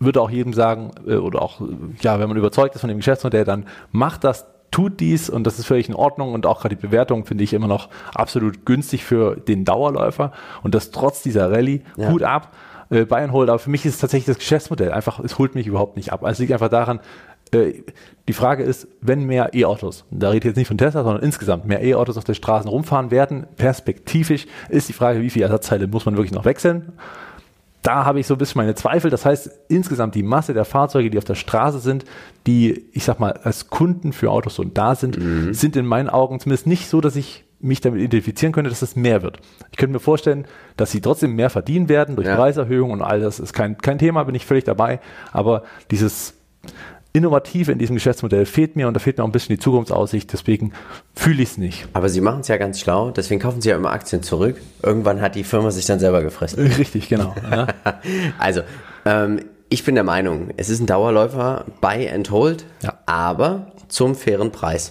würde 0.00 0.20
auch 0.20 0.28
jedem 0.28 0.52
sagen, 0.52 0.90
äh, 1.06 1.14
oder 1.14 1.40
auch, 1.40 1.60
ja, 2.00 2.18
wenn 2.18 2.28
man 2.28 2.36
überzeugt 2.36 2.74
ist 2.74 2.80
von 2.80 2.88
dem 2.88 2.98
Geschäftsmodell, 2.98 3.44
dann 3.44 3.66
macht 3.92 4.24
das 4.24 4.46
tut 4.72 4.98
dies 4.98 5.30
und 5.30 5.44
das 5.44 5.60
ist 5.60 5.66
völlig 5.66 5.88
in 5.88 5.94
Ordnung 5.94 6.32
und 6.32 6.46
auch 6.46 6.60
gerade 6.60 6.74
die 6.74 6.82
Bewertung 6.82 7.26
finde 7.26 7.44
ich 7.44 7.52
immer 7.52 7.68
noch 7.68 7.90
absolut 8.12 8.66
günstig 8.66 9.04
für 9.04 9.36
den 9.36 9.64
Dauerläufer 9.64 10.32
und 10.64 10.74
das 10.74 10.90
trotz 10.90 11.22
dieser 11.22 11.48
Rallye, 11.52 11.82
ja. 11.96 12.10
Hut 12.10 12.24
ab, 12.24 12.52
äh, 12.90 13.04
Bayern 13.04 13.30
holt, 13.30 13.48
aber 13.48 13.60
für 13.60 13.70
mich 13.70 13.86
ist 13.86 13.94
es 13.94 14.00
tatsächlich 14.00 14.26
das 14.26 14.38
Geschäftsmodell, 14.38 14.90
einfach, 14.90 15.20
es 15.20 15.38
holt 15.38 15.54
mich 15.54 15.68
überhaupt 15.68 15.96
nicht 15.96 16.12
ab. 16.12 16.24
Also 16.24 16.32
es 16.32 16.38
liegt 16.40 16.52
einfach 16.52 16.70
daran, 16.70 16.98
äh, 17.54 17.82
die 18.28 18.32
Frage 18.32 18.62
ist, 18.62 18.88
wenn 19.00 19.24
mehr 19.24 19.54
E-Autos, 19.54 20.04
da 20.10 20.28
rede 20.28 20.38
ich 20.38 20.44
jetzt 20.44 20.56
nicht 20.56 20.68
von 20.68 20.78
Tesla, 20.78 21.04
sondern 21.04 21.22
insgesamt 21.22 21.66
mehr 21.66 21.82
E-Autos 21.82 22.16
auf 22.16 22.24
den 22.24 22.34
Straßen 22.34 22.68
rumfahren 22.68 23.10
werden, 23.10 23.46
perspektivisch, 23.56 24.46
ist 24.68 24.88
die 24.88 24.94
Frage, 24.94 25.20
wie 25.20 25.30
viele 25.30 25.44
Ersatzteile 25.44 25.86
muss 25.86 26.06
man 26.06 26.16
wirklich 26.16 26.32
noch 26.32 26.44
wechseln? 26.44 26.92
da 27.84 28.06
habe 28.06 28.18
ich 28.18 28.26
so 28.26 28.34
ein 28.34 28.38
bisschen 28.38 28.60
meine 28.60 28.74
Zweifel. 28.74 29.10
Das 29.10 29.26
heißt, 29.26 29.50
insgesamt 29.68 30.14
die 30.14 30.22
Masse 30.22 30.54
der 30.54 30.64
Fahrzeuge, 30.64 31.10
die 31.10 31.18
auf 31.18 31.24
der 31.24 31.34
Straße 31.34 31.80
sind, 31.80 32.06
die, 32.46 32.86
ich 32.92 33.04
sag 33.04 33.20
mal, 33.20 33.32
als 33.32 33.68
Kunden 33.68 34.14
für 34.14 34.30
Autos 34.30 34.58
und 34.58 34.78
da 34.78 34.94
sind, 34.94 35.18
mhm. 35.18 35.52
sind 35.52 35.76
in 35.76 35.84
meinen 35.84 36.08
Augen 36.08 36.40
zumindest 36.40 36.66
nicht 36.66 36.88
so, 36.88 37.02
dass 37.02 37.14
ich 37.14 37.44
mich 37.60 37.82
damit 37.82 38.00
identifizieren 38.00 38.52
könnte, 38.52 38.70
dass 38.70 38.80
es 38.80 38.96
mehr 38.96 39.22
wird. 39.22 39.38
Ich 39.70 39.76
könnte 39.76 39.92
mir 39.92 40.00
vorstellen, 40.00 40.46
dass 40.78 40.92
sie 40.92 41.02
trotzdem 41.02 41.36
mehr 41.36 41.50
verdienen 41.50 41.90
werden 41.90 42.16
durch 42.16 42.26
ja. 42.26 42.36
Preiserhöhungen 42.36 43.00
und 43.00 43.06
all 43.06 43.20
das 43.20 43.38
ist 43.38 43.52
kein, 43.52 43.76
kein 43.76 43.98
Thema, 43.98 44.24
bin 44.24 44.34
ich 44.34 44.46
völlig 44.46 44.64
dabei. 44.64 45.00
Aber 45.32 45.62
dieses 45.90 46.34
Innovative 47.16 47.70
in 47.70 47.78
diesem 47.78 47.94
Geschäftsmodell 47.94 48.44
fehlt 48.44 48.74
mir 48.74 48.88
und 48.88 48.94
da 48.94 48.98
fehlt 48.98 49.18
mir 49.18 49.22
auch 49.22 49.28
ein 49.28 49.32
bisschen 49.32 49.54
die 49.54 49.62
Zukunftsaussicht, 49.62 50.32
deswegen 50.32 50.72
fühle 51.14 51.44
ich 51.44 51.50
es 51.50 51.58
nicht. 51.58 51.86
Aber 51.92 52.08
Sie 52.08 52.20
machen 52.20 52.40
es 52.40 52.48
ja 52.48 52.56
ganz 52.56 52.80
schlau, 52.80 53.12
deswegen 53.12 53.40
kaufen 53.40 53.60
Sie 53.60 53.68
ja 53.68 53.76
immer 53.76 53.92
Aktien 53.92 54.24
zurück. 54.24 54.60
Irgendwann 54.82 55.20
hat 55.20 55.36
die 55.36 55.44
Firma 55.44 55.70
sich 55.70 55.86
dann 55.86 56.00
selber 56.00 56.22
gefressen. 56.22 56.66
Richtig, 56.66 57.08
genau. 57.08 57.32
Ja. 57.50 57.68
also, 58.40 58.62
ähm, 59.04 59.42
ich 59.68 59.84
bin 59.84 59.94
der 59.94 60.02
Meinung, 60.02 60.48
es 60.56 60.68
ist 60.68 60.80
ein 60.80 60.86
Dauerläufer, 60.86 61.66
buy 61.80 62.08
and 62.08 62.32
hold, 62.32 62.64
ja. 62.82 62.98
aber 63.06 63.72
zum 63.86 64.16
fairen 64.16 64.50
Preis. 64.50 64.90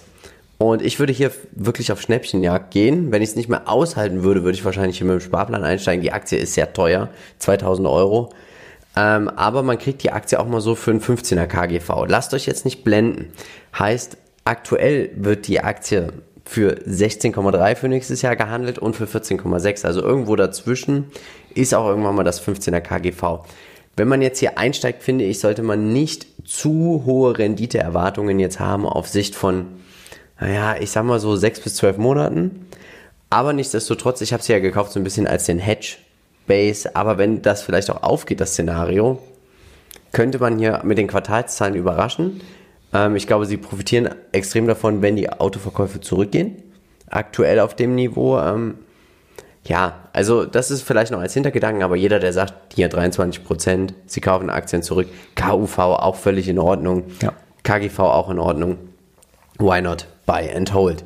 Und 0.58 0.82
ich 0.82 1.00
würde 1.00 1.12
hier 1.12 1.30
wirklich 1.52 1.92
auf 1.92 2.00
Schnäppchenjagd 2.00 2.72
gehen. 2.72 3.12
Wenn 3.12 3.22
ich 3.22 3.32
es 3.32 3.36
nicht 3.36 3.50
mehr 3.50 3.68
aushalten 3.68 4.24
würde, 4.24 4.46
würde 4.46 4.58
ich 4.58 4.64
wahrscheinlich 4.64 4.98
hier 4.98 5.08
mit 5.08 5.20
dem 5.20 5.26
Sparplan 5.26 5.66
einsteigen. 5.66 6.02
Die 6.02 6.14
Aktie 6.14 6.38
ist 6.38 6.54
sehr 6.54 6.72
teuer, 6.72 7.10
2000 7.40 7.86
Euro. 7.86 8.30
Ähm, 8.96 9.30
aber 9.30 9.64
man 9.64 9.78
kriegt 9.78 10.04
die 10.04 10.12
Aktie 10.12 10.40
auch 10.40 10.48
mal 10.48 10.62
so 10.62 10.76
für 10.76 10.92
einen 10.92 11.02
15er 11.02 11.48
KGV. 11.48 12.06
Lasst 12.08 12.34
euch 12.34 12.46
jetzt 12.46 12.66
nicht 12.66 12.84
blenden. 12.84 13.32
Heißt, 13.78 14.18
aktuell 14.46 15.12
wird 15.16 15.48
die 15.48 15.62
Aktie 15.62 16.14
für 16.46 16.76
16,3 16.88 17.76
für 17.76 17.88
nächstes 17.88 18.22
Jahr 18.22 18.36
gehandelt 18.36 18.78
und 18.78 18.96
für 18.96 19.06
14,6. 19.06 19.86
Also 19.86 20.02
irgendwo 20.02 20.36
dazwischen 20.36 21.12
ist 21.56 21.74
auch 21.74 21.88
irgendwann 21.88 22.16
mal 22.16 22.24
das 22.24 22.46
15er 22.46 22.82
KGV. 22.82 23.46
Wenn 23.96 24.08
man 24.08 24.22
jetzt 24.22 24.40
hier 24.40 24.58
einsteigt, 24.58 25.04
finde 25.04 25.26
ich, 25.26 25.40
sollte 25.40 25.64
man 25.64 25.94
nicht 25.94 26.26
zu 26.46 27.04
hohe 27.06 27.38
Renditeerwartungen 27.38 28.40
jetzt 28.40 28.60
haben 28.60 28.86
auf 28.86 29.08
Sicht 29.08 29.36
von, 29.36 29.68
naja, 30.40 30.76
ich 30.80 30.92
sag 30.92 31.06
mal 31.06 31.20
so 31.20 31.36
6 31.36 31.62
bis 31.62 31.76
12 31.76 31.98
Monaten. 31.98 32.68
Aber 33.30 33.54
nichtsdestotrotz, 33.54 34.22
ich 34.22 34.34
habe 34.34 34.44
sie 34.44 34.54
ja 34.54 34.60
gekauft 34.60 34.92
so 34.92 35.00
ein 35.00 35.04
bisschen 35.04 35.28
als 35.28 35.46
den 35.46 35.60
Hedge 35.60 35.96
Base, 36.48 36.96
aber 36.96 37.18
wenn 37.18 37.42
das 37.42 37.62
vielleicht 37.62 37.90
auch 37.90 38.04
aufgeht, 38.04 38.42
das 38.42 38.52
Szenario, 38.52 39.20
könnte 40.12 40.40
man 40.40 40.60
hier 40.60 40.82
mit 40.84 40.98
den 40.98 41.08
Quartalszahlen 41.08 41.76
überraschen. 41.76 42.42
Ähm, 42.94 43.16
ich 43.16 43.28
glaube, 43.28 43.46
sie 43.46 43.58
profitieren 43.58 44.10
extrem 44.32 44.68
davon, 44.68 45.02
wenn 45.02 45.16
die 45.16 45.30
Autoverkäufe 45.30 46.00
zurückgehen. 46.02 46.62
Aktuell 47.10 47.60
auf 47.60 47.76
dem 47.76 47.96
Niveau. 47.96 48.40
Ähm, 48.40 48.76
ja, 49.66 50.10
also 50.12 50.46
das 50.46 50.72
ist 50.72 50.82
vielleicht 50.82 51.12
noch 51.12 51.20
als 51.20 51.34
Hintergedanken, 51.34 51.84
aber 51.84 51.96
jeder, 51.96 52.20
der 52.20 52.34
sagt, 52.34 52.74
hier 52.74 52.90
23 52.90 53.44
Prozent, 53.44 53.94
sie 54.06 54.20
kaufen 54.20 54.50
Aktien 54.50 54.84
zurück, 54.84 55.08
KUV 55.36 55.78
auch 55.80 56.16
völlig 56.16 56.50
in 56.50 56.60
Ordnung, 56.60 57.06
ja. 57.22 57.32
KGV 57.64 58.00
auch 58.00 58.30
in 58.30 58.40
Ordnung. 58.40 58.78
Why 59.60 59.82
not 59.82 60.08
buy 60.26 60.54
and 60.54 60.74
hold? 60.74 61.06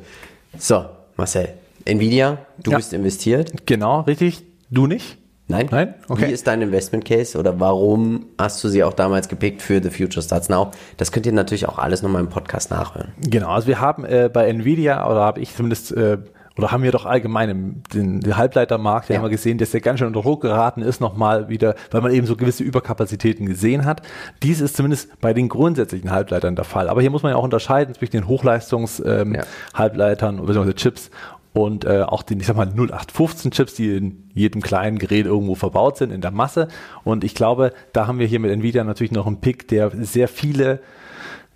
So, 0.58 0.86
Marcel, 1.16 1.50
Nvidia, 1.84 2.38
du 2.58 2.72
ja. 2.72 2.78
bist 2.78 2.92
investiert. 2.92 3.66
Genau, 3.66 4.00
richtig. 4.00 4.42
Du 4.70 4.88
nicht? 4.88 5.17
Nein? 5.50 5.66
Nein? 5.70 5.94
Okay. 6.08 6.28
Wie 6.28 6.32
ist 6.32 6.46
dein 6.46 6.60
Investment 6.60 7.06
Case 7.06 7.38
oder 7.38 7.58
warum 7.58 8.26
hast 8.38 8.62
du 8.62 8.68
sie 8.68 8.84
auch 8.84 8.92
damals 8.92 9.28
gepickt 9.28 9.62
für 9.62 9.82
The 9.82 9.88
Future 9.88 10.22
Starts 10.22 10.50
Now? 10.50 10.72
Das 10.98 11.10
könnt 11.10 11.24
ihr 11.24 11.32
natürlich 11.32 11.66
auch 11.66 11.78
alles 11.78 12.02
nochmal 12.02 12.20
im 12.20 12.28
Podcast 12.28 12.70
nachhören. 12.70 13.12
Genau, 13.18 13.48
also 13.48 13.66
wir 13.66 13.80
haben 13.80 14.04
äh, 14.04 14.28
bei 14.30 14.46
Nvidia, 14.46 15.10
oder 15.10 15.20
habe 15.20 15.40
ich 15.40 15.56
zumindest, 15.56 15.92
äh, 15.92 16.18
oder 16.58 16.70
haben 16.70 16.82
wir 16.82 16.92
doch 16.92 17.06
allgemein 17.06 17.48
im, 17.48 17.82
den, 17.94 18.20
den 18.20 18.36
Halbleitermarkt, 18.36 19.08
ja. 19.08 19.16
haben 19.16 19.22
wir 19.22 19.30
gesehen, 19.30 19.56
dass 19.56 19.70
der 19.70 19.80
ganz 19.80 20.00
schön 20.00 20.08
unter 20.08 20.20
Druck 20.20 20.42
geraten 20.42 20.82
ist, 20.82 21.00
nochmal 21.00 21.48
wieder, 21.48 21.76
weil 21.92 22.02
man 22.02 22.12
eben 22.12 22.26
so 22.26 22.36
gewisse 22.36 22.62
Überkapazitäten 22.62 23.46
gesehen 23.46 23.86
hat. 23.86 24.02
Dies 24.42 24.60
ist 24.60 24.76
zumindest 24.76 25.18
bei 25.22 25.32
den 25.32 25.48
grundsätzlichen 25.48 26.10
Halbleitern 26.10 26.56
der 26.56 26.66
Fall. 26.66 26.90
Aber 26.90 27.00
hier 27.00 27.10
muss 27.10 27.22
man 27.22 27.32
ja 27.32 27.38
auch 27.38 27.44
unterscheiden 27.44 27.94
zwischen 27.94 28.12
den 28.12 28.28
Hochleistungs-Halbleitern 28.28 30.34
ähm, 30.34 30.40
ja. 30.40 30.46
bzw. 30.52 30.74
Chips 30.74 31.10
und 31.58 31.84
äh, 31.84 32.02
auch 32.02 32.22
den, 32.22 32.38
ich 32.38 32.46
sag 32.46 32.56
mal, 32.56 32.68
0815 32.68 33.50
Chips, 33.50 33.74
die 33.74 33.96
in 33.96 34.30
jedem 34.32 34.62
kleinen 34.62 34.98
Gerät 34.98 35.26
irgendwo 35.26 35.56
verbaut 35.56 35.96
sind 35.96 36.12
in 36.12 36.20
der 36.20 36.30
Masse. 36.30 36.68
Und 37.02 37.24
ich 37.24 37.34
glaube, 37.34 37.72
da 37.92 38.06
haben 38.06 38.20
wir 38.20 38.26
hier 38.26 38.38
mit 38.38 38.52
Nvidia 38.52 38.84
natürlich 38.84 39.10
noch 39.10 39.26
einen 39.26 39.40
Pick, 39.40 39.66
der 39.66 39.90
sehr 40.04 40.28
viele, 40.28 40.80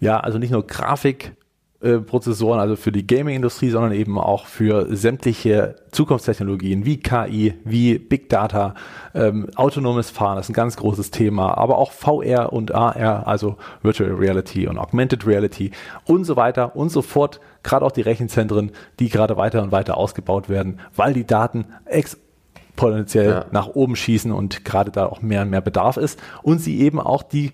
ja, 0.01 0.19
also 0.19 0.39
nicht 0.39 0.51
nur 0.51 0.67
Grafik 0.67 1.37
äh, 1.83 1.99
Prozessoren, 1.99 2.61
also 2.61 2.77
für 2.77 2.93
die 2.93 3.07
Gaming-Industrie, 3.07 3.71
sondern 3.71 3.93
eben 3.93 4.17
auch 4.19 4.47
für 4.47 4.95
sämtliche 4.95 5.75
Zukunftstechnologien 5.91 6.85
wie 6.85 6.99
KI, 6.99 7.55
wie 7.65 7.99
Big 7.99 8.29
Data, 8.29 8.75
ähm, 9.15 9.49
autonomes 9.57 10.11
Fahren, 10.11 10.37
das 10.37 10.47
ist 10.47 10.51
ein 10.51 10.55
ganz 10.55 10.77
großes 10.77 11.11
Thema, 11.11 11.59
aber 11.59 11.79
auch 11.79 11.91
VR 11.91 12.53
und 12.53 12.73
AR, 12.73 13.27
also 13.27 13.57
Virtual 13.83 14.13
Reality 14.13 14.69
und 14.69 14.79
Augmented 14.79 15.27
Reality 15.27 15.73
und 16.05 16.25
so 16.25 16.37
weiter 16.37 16.77
und 16.77 16.91
so 16.91 17.03
fort. 17.03 17.41
Gerade 17.65 17.85
auch 17.85 17.93
die 17.93 18.03
Rechenzentren, 18.03 18.71
die 19.01 19.09
gerade 19.09 19.37
weiter 19.37 19.63
und 19.63 19.73
weiter 19.73 19.97
ausgebaut 19.97 20.49
werden, 20.49 20.79
weil 20.95 21.15
die 21.15 21.27
Daten 21.27 21.67
exponentiell 21.87 23.31
ja. 23.31 23.45
nach 23.51 23.67
oben 23.69 23.97
schießen 23.97 24.31
und 24.31 24.65
gerade 24.65 24.93
da 24.93 25.07
auch 25.07 25.21
mehr 25.21 25.43
und 25.43 25.51
mehr 25.51 25.61
Bedarf 25.61 25.97
ist 25.97 26.21
und 26.43 26.59
sie 26.59 26.81
eben 26.81 27.01
auch 27.01 27.25
die 27.25 27.53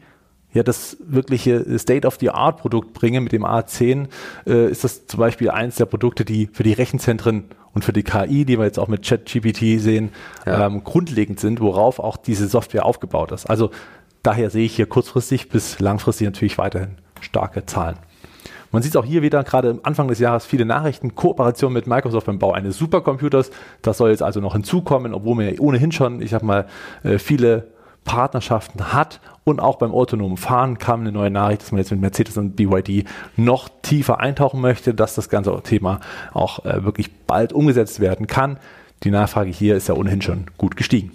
ja 0.52 0.62
das 0.62 0.97
wirkliche 1.00 1.78
State-of-the-Art-Produkt 1.78 2.93
bringe 2.95 3.21
mit 3.21 3.33
dem 3.33 3.45
A10, 3.45 4.09
äh, 4.47 4.71
ist 4.71 4.85
das 4.85 5.07
zum 5.07 5.21
Beispiel 5.21 5.50
eins 5.50 5.76
der 5.76 5.87
Produkte, 5.87 6.25
die 6.25 6.49
für 6.52 6.62
die 6.62 6.73
Rechenzentren 6.73 7.45
und 7.75 7.85
für 7.85 7.93
die 7.93 8.02
KI, 8.02 8.45
die 8.45 8.59
wir 8.59 8.64
jetzt 8.64 8.78
auch 8.78 8.88
mit 8.88 9.07
ChatGPT 9.07 9.81
sehen, 9.81 10.11
ja. 10.47 10.67
ähm, 10.67 10.85
grundlegend 10.85 11.38
sind, 11.38 11.61
worauf 11.61 11.99
auch 11.99 12.17
diese 12.17 12.49
Software 12.49 12.85
aufgebaut 12.85 13.33
ist. 13.33 13.47
Also 13.47 13.71
daher 14.23 14.50
sehe 14.50 14.64
ich 14.64 14.75
hier 14.75 14.87
kurzfristig 14.87 15.49
bis 15.49 15.78
langfristig 15.81 16.26
natürlich 16.26 16.59
weiterhin 16.59 16.97
starke 17.21 17.67
Zahlen. 17.67 17.97
Man 18.71 18.83
sieht 18.83 18.93
es 18.93 18.97
auch 18.97 19.05
hier 19.05 19.23
wieder, 19.23 19.45
gerade 19.45 19.71
am 19.71 19.81
Anfang 19.83 20.09
des 20.09 20.19
Jahres, 20.19 20.45
viele 20.45 20.67
Nachrichten, 20.67 21.14
Kooperation 21.14 21.73
mit 21.73 21.87
Microsoft 21.87 22.26
beim 22.26 22.38
Bau 22.38 22.52
eines 22.52 22.76
Supercomputers. 22.76 23.50
Das 23.81 23.97
soll 23.97 24.11
jetzt 24.11 24.23
also 24.23 24.40
noch 24.40 24.52
hinzukommen, 24.52 25.14
obwohl 25.14 25.38
wir 25.38 25.61
ohnehin 25.61 25.90
schon, 25.90 26.21
ich 26.21 26.31
sag 26.31 26.43
mal, 26.43 26.67
äh, 27.02 27.19
viele 27.19 27.69
Partnerschaften 28.09 28.93
hat 28.93 29.21
und 29.45 29.61
auch 29.61 29.77
beim 29.77 29.93
autonomen 29.93 30.38
Fahren 30.38 30.79
kam 30.79 31.03
eine 31.03 31.12
neue 31.12 31.31
Nachricht, 31.31 31.62
dass 31.62 31.73
man 31.73 31.79
jetzt 31.79 31.91
mit 31.91 32.00
Mercedes 32.00 32.37
und 32.38 32.57
BYD 32.57 33.07
noch 33.37 33.69
tiefer 33.83 34.19
eintauchen 34.19 34.61
möchte, 34.61 34.95
dass 34.95 35.15
das 35.15 35.29
ganze 35.29 35.55
Thema 35.62 36.00
auch 36.33 36.65
äh, 36.65 36.85
wirklich 36.85 37.15
bald 37.27 37.53
umgesetzt 37.53 38.00
werden 38.00 38.27
kann. 38.27 38.59
Die 39.05 39.11
Nachfrage 39.11 39.50
hier 39.50 39.77
ist 39.77 39.88
ja 39.88 39.95
ohnehin 39.95 40.23
schon 40.23 40.47
gut 40.57 40.77
gestiegen. 40.77 41.12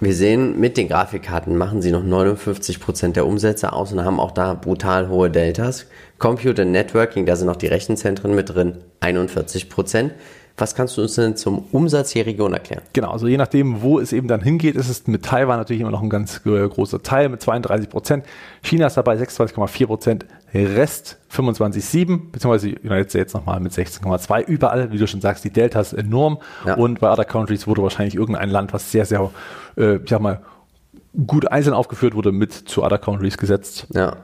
Wir 0.00 0.14
sehen, 0.14 0.58
mit 0.60 0.76
den 0.76 0.88
Grafikkarten 0.88 1.56
machen 1.56 1.80
sie 1.80 1.92
noch 1.92 2.02
59% 2.02 3.12
der 3.12 3.26
Umsätze 3.26 3.72
aus 3.72 3.92
und 3.92 4.04
haben 4.04 4.18
auch 4.20 4.32
da 4.32 4.54
brutal 4.54 5.08
hohe 5.08 5.30
Deltas. 5.30 5.86
Computer 6.18 6.64
Networking, 6.64 7.24
da 7.24 7.36
sind 7.36 7.46
noch 7.46 7.56
die 7.56 7.68
Rechenzentren 7.68 8.34
mit 8.34 8.50
drin, 8.50 8.78
41%. 9.00 10.10
Was 10.56 10.76
kannst 10.76 10.96
du 10.96 11.02
uns 11.02 11.16
denn 11.16 11.36
zum 11.36 11.64
Umsatz 11.72 12.10
hier 12.10 12.26
Region 12.26 12.52
erklären? 12.52 12.82
Genau, 12.92 13.10
also 13.10 13.26
je 13.26 13.36
nachdem, 13.36 13.82
wo 13.82 13.98
es 13.98 14.12
eben 14.12 14.28
dann 14.28 14.40
hingeht, 14.40 14.76
ist 14.76 14.88
es 14.88 15.08
mit 15.08 15.24
Taiwan 15.24 15.58
natürlich 15.58 15.80
immer 15.80 15.90
noch 15.90 16.02
ein 16.02 16.10
ganz 16.10 16.40
äh, 16.46 16.68
großer 16.68 17.02
Teil 17.02 17.28
mit 17.28 17.42
32 17.42 17.88
Prozent. 17.88 18.24
China 18.62 18.86
ist 18.86 18.96
dabei 18.96 19.16
26,4 19.16 19.86
Prozent, 19.86 20.26
Rest 20.54 21.18
25,7, 21.32 22.30
beziehungsweise 22.30 22.68
United 22.68 23.10
States 23.10 23.34
nochmal 23.34 23.58
mit 23.58 23.72
16,2. 23.72 24.44
Überall, 24.44 24.92
wie 24.92 24.98
du 24.98 25.08
schon 25.08 25.20
sagst, 25.20 25.42
die 25.42 25.50
Delta 25.50 25.80
ist 25.80 25.92
enorm. 25.92 26.38
Ja. 26.64 26.74
Und 26.74 27.00
bei 27.00 27.10
Other 27.10 27.24
Countries 27.24 27.66
wurde 27.66 27.82
wahrscheinlich 27.82 28.14
irgendein 28.14 28.50
Land, 28.50 28.72
was 28.72 28.92
sehr, 28.92 29.06
sehr, 29.06 29.28
äh, 29.76 29.96
ich 29.96 30.08
sag 30.08 30.20
mal, 30.20 30.42
gut 31.26 31.50
einzeln 31.50 31.74
aufgeführt 31.74 32.14
wurde, 32.14 32.30
mit 32.30 32.52
zu 32.52 32.84
Other 32.84 32.98
Countries 32.98 33.38
gesetzt. 33.38 33.88
Ja. 33.92 34.18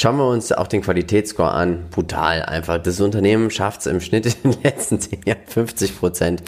Schauen 0.00 0.16
wir 0.16 0.28
uns 0.28 0.52
auch 0.52 0.68
den 0.68 0.82
Qualitätsscore 0.82 1.50
an. 1.50 1.86
Brutal 1.90 2.42
einfach. 2.42 2.78
Das 2.78 3.00
Unternehmen 3.00 3.50
schafft 3.50 3.80
es 3.80 3.88
im 3.88 4.00
Schnitt 4.00 4.26
in 4.44 4.52
den 4.52 4.62
letzten 4.62 5.00
10 5.00 5.22
Jahren 5.26 5.40
50 5.44 5.98
Prozent 5.98 6.44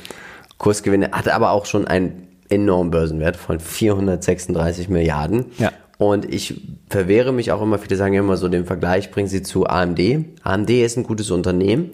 Kursgewinne, 0.59 1.11
hat 1.11 1.27
aber 1.27 1.51
auch 1.51 1.67
schon 1.67 1.89
einen 1.89 2.29
enormen 2.49 2.93
Börsenwert 2.93 3.35
von 3.35 3.59
436 3.59 4.89
Milliarden. 4.89 5.47
Ja. 5.59 5.73
Und 5.99 6.33
ich 6.33 6.63
verwehre 6.89 7.33
mich 7.33 7.51
auch 7.51 7.61
immer, 7.61 7.81
viele 7.81 7.97
sagen 7.97 8.15
ja 8.15 8.21
immer 8.21 8.37
so, 8.37 8.47
den 8.47 8.67
Vergleich 8.67 9.11
bringen 9.11 9.27
sie 9.27 9.43
zu 9.43 9.67
AMD. 9.67 9.99
AMD 10.45 10.71
ist 10.71 10.97
ein 10.97 11.03
gutes 11.03 11.33
Unternehmen. 11.33 11.91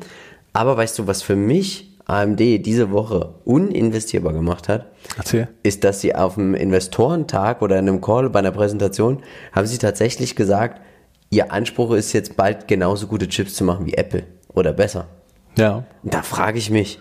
Aber 0.52 0.76
weißt 0.76 0.98
du, 0.98 1.06
was 1.06 1.22
für 1.22 1.36
mich 1.36 1.96
AMD 2.04 2.38
diese 2.38 2.90
Woche 2.90 3.30
uninvestierbar 3.46 4.34
gemacht 4.34 4.68
hat, 4.68 4.92
Erzähl. 5.16 5.48
ist, 5.62 5.84
dass 5.84 6.02
sie 6.02 6.14
auf 6.14 6.36
einem 6.36 6.54
Investorentag 6.54 7.62
oder 7.62 7.78
in 7.78 7.88
einem 7.88 8.02
Call 8.02 8.28
bei 8.28 8.40
einer 8.40 8.52
Präsentation 8.52 9.22
haben 9.52 9.66
sie 9.66 9.78
tatsächlich 9.78 10.36
gesagt, 10.36 10.82
ihr 11.30 11.52
Anspruch 11.52 11.92
ist 11.92 12.12
jetzt 12.12 12.36
bald 12.36 12.68
genauso 12.68 13.06
gute 13.06 13.28
Chips 13.28 13.54
zu 13.54 13.64
machen 13.64 13.86
wie 13.86 13.94
Apple 13.94 14.24
oder 14.48 14.72
besser. 14.72 15.06
Ja. 15.56 15.84
Da 16.02 16.22
frage 16.22 16.58
ich 16.58 16.70
mich, 16.70 17.00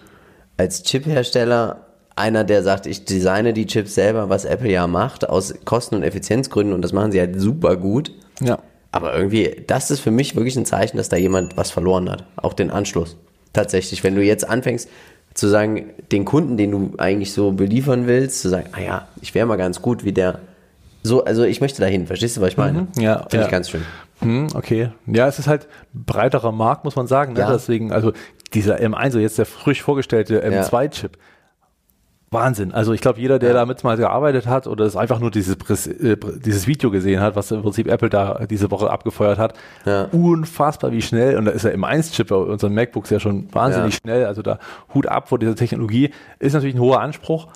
als 0.58 0.84
Chiphersteller, 0.84 1.82
einer, 2.16 2.44
der 2.44 2.64
sagt, 2.64 2.86
ich 2.86 3.06
designe 3.06 3.54
die 3.54 3.66
Chips 3.66 3.96
selber, 3.96 4.30
was 4.30 4.46
Apple 4.46 4.72
ja 4.72 4.88
macht, 4.88 5.28
aus 5.28 5.54
Kosten- 5.66 5.96
und 5.96 6.04
Effizienzgründen 6.04 6.74
und 6.74 6.82
das 6.82 6.94
machen 6.94 7.12
sie 7.12 7.20
halt 7.20 7.40
super 7.40 7.76
gut. 7.76 8.12
Ja. 8.40 8.60
Aber 8.92 9.14
irgendwie, 9.14 9.64
das 9.68 9.92
ist 9.92 10.00
für 10.00 10.12
mich 10.12 10.38
wirklich 10.38 10.56
ein 10.56 10.66
Zeichen, 10.66 10.96
dass 10.96 11.10
da 11.10 11.18
jemand 11.18 11.58
was 11.58 11.72
verloren 11.72 12.10
hat. 12.10 12.24
Auch 12.38 12.54
den 12.54 12.72
Anschluss. 12.72 13.18
Tatsächlich, 13.52 14.06
wenn 14.06 14.16
du 14.16 14.24
jetzt 14.24 14.48
anfängst 14.48 14.90
zu 15.34 15.50
sagen, 15.50 15.90
den 16.14 16.24
Kunden, 16.24 16.56
den 16.56 16.72
du 16.72 16.94
eigentlich 16.98 17.34
so 17.34 17.52
beliefern 17.52 18.08
willst, 18.08 18.42
zu 18.42 18.48
sagen, 18.48 18.70
ah 18.72 18.80
ja, 18.80 19.08
ich 19.22 19.36
wäre 19.36 19.46
mal 19.46 19.58
ganz 19.58 19.82
gut 19.82 20.06
wie 20.06 20.14
der. 20.14 20.40
So, 21.04 21.26
also 21.26 21.44
ich 21.44 21.60
möchte 21.60 21.82
dahin, 21.82 22.08
verstehst 22.08 22.38
du, 22.38 22.42
was 22.42 22.50
ich 22.50 22.58
meine? 22.58 22.84
Mhm, 22.96 23.02
ja. 23.02 23.20
Finde 23.20 23.38
ja. 23.38 23.46
ich 23.46 23.52
ganz 23.52 23.70
schön. 23.70 23.84
Hm, 24.26 24.48
okay. 24.56 24.92
Ja, 25.06 25.28
es 25.28 25.40
ist 25.40 25.48
halt 25.48 25.68
breiterer 25.94 26.52
Markt, 26.52 26.84
muss 26.84 26.96
man 26.96 27.08
sagen. 27.08 27.34
Ne? 27.34 27.40
Ja. 27.40 27.52
Deswegen, 27.52 27.92
also 27.92 28.12
dieser 28.54 28.78
M1, 28.78 29.12
so 29.12 29.20
jetzt 29.20 29.38
der 29.38 29.46
frisch 29.46 29.82
vorgestellte 29.82 30.46
M2-Chip. 30.46 31.18
Wahnsinn. 32.32 32.74
Also 32.74 32.94
ich 32.94 33.02
glaube, 33.02 33.20
jeder, 33.20 33.40
der 33.40 33.50
ja. 33.50 33.56
damit 33.56 33.84
mal 33.84 33.98
gearbeitet 33.98 34.48
hat 34.48 34.68
oder 34.68 34.86
es 34.86 34.96
einfach 34.96 35.20
nur 35.20 35.32
dieses, 35.32 35.56
äh, 35.88 36.18
dieses 36.44 36.68
Video 36.68 36.92
gesehen 36.92 37.22
hat, 37.22 37.36
was 37.36 37.52
im 37.52 37.62
Prinzip 37.62 37.88
Apple 37.88 38.10
da 38.10 38.46
diese 38.50 38.72
Woche 38.72 38.90
abgefeuert 38.90 39.38
hat, 39.38 39.54
ja. 39.86 40.06
unfassbar 40.12 40.92
wie 40.92 41.02
schnell, 41.02 41.38
und 41.38 41.46
da 41.46 41.52
ist 41.52 41.64
ja 41.64 41.72
M1-Chip 41.72 42.28
bei 42.28 42.36
unseren 42.36 42.74
MacBooks 42.74 43.10
ja 43.10 43.20
schon 43.20 43.48
wahnsinnig 43.54 43.94
ja. 43.94 44.00
schnell, 44.00 44.26
also 44.26 44.42
da 44.42 44.60
Hut 44.94 45.08
ab 45.08 45.30
vor 45.30 45.40
dieser 45.40 45.56
Technologie, 45.56 46.12
ist 46.40 46.54
natürlich 46.54 46.76
ein 46.76 46.82
hoher 46.82 47.00
Anspruch. 47.00 47.48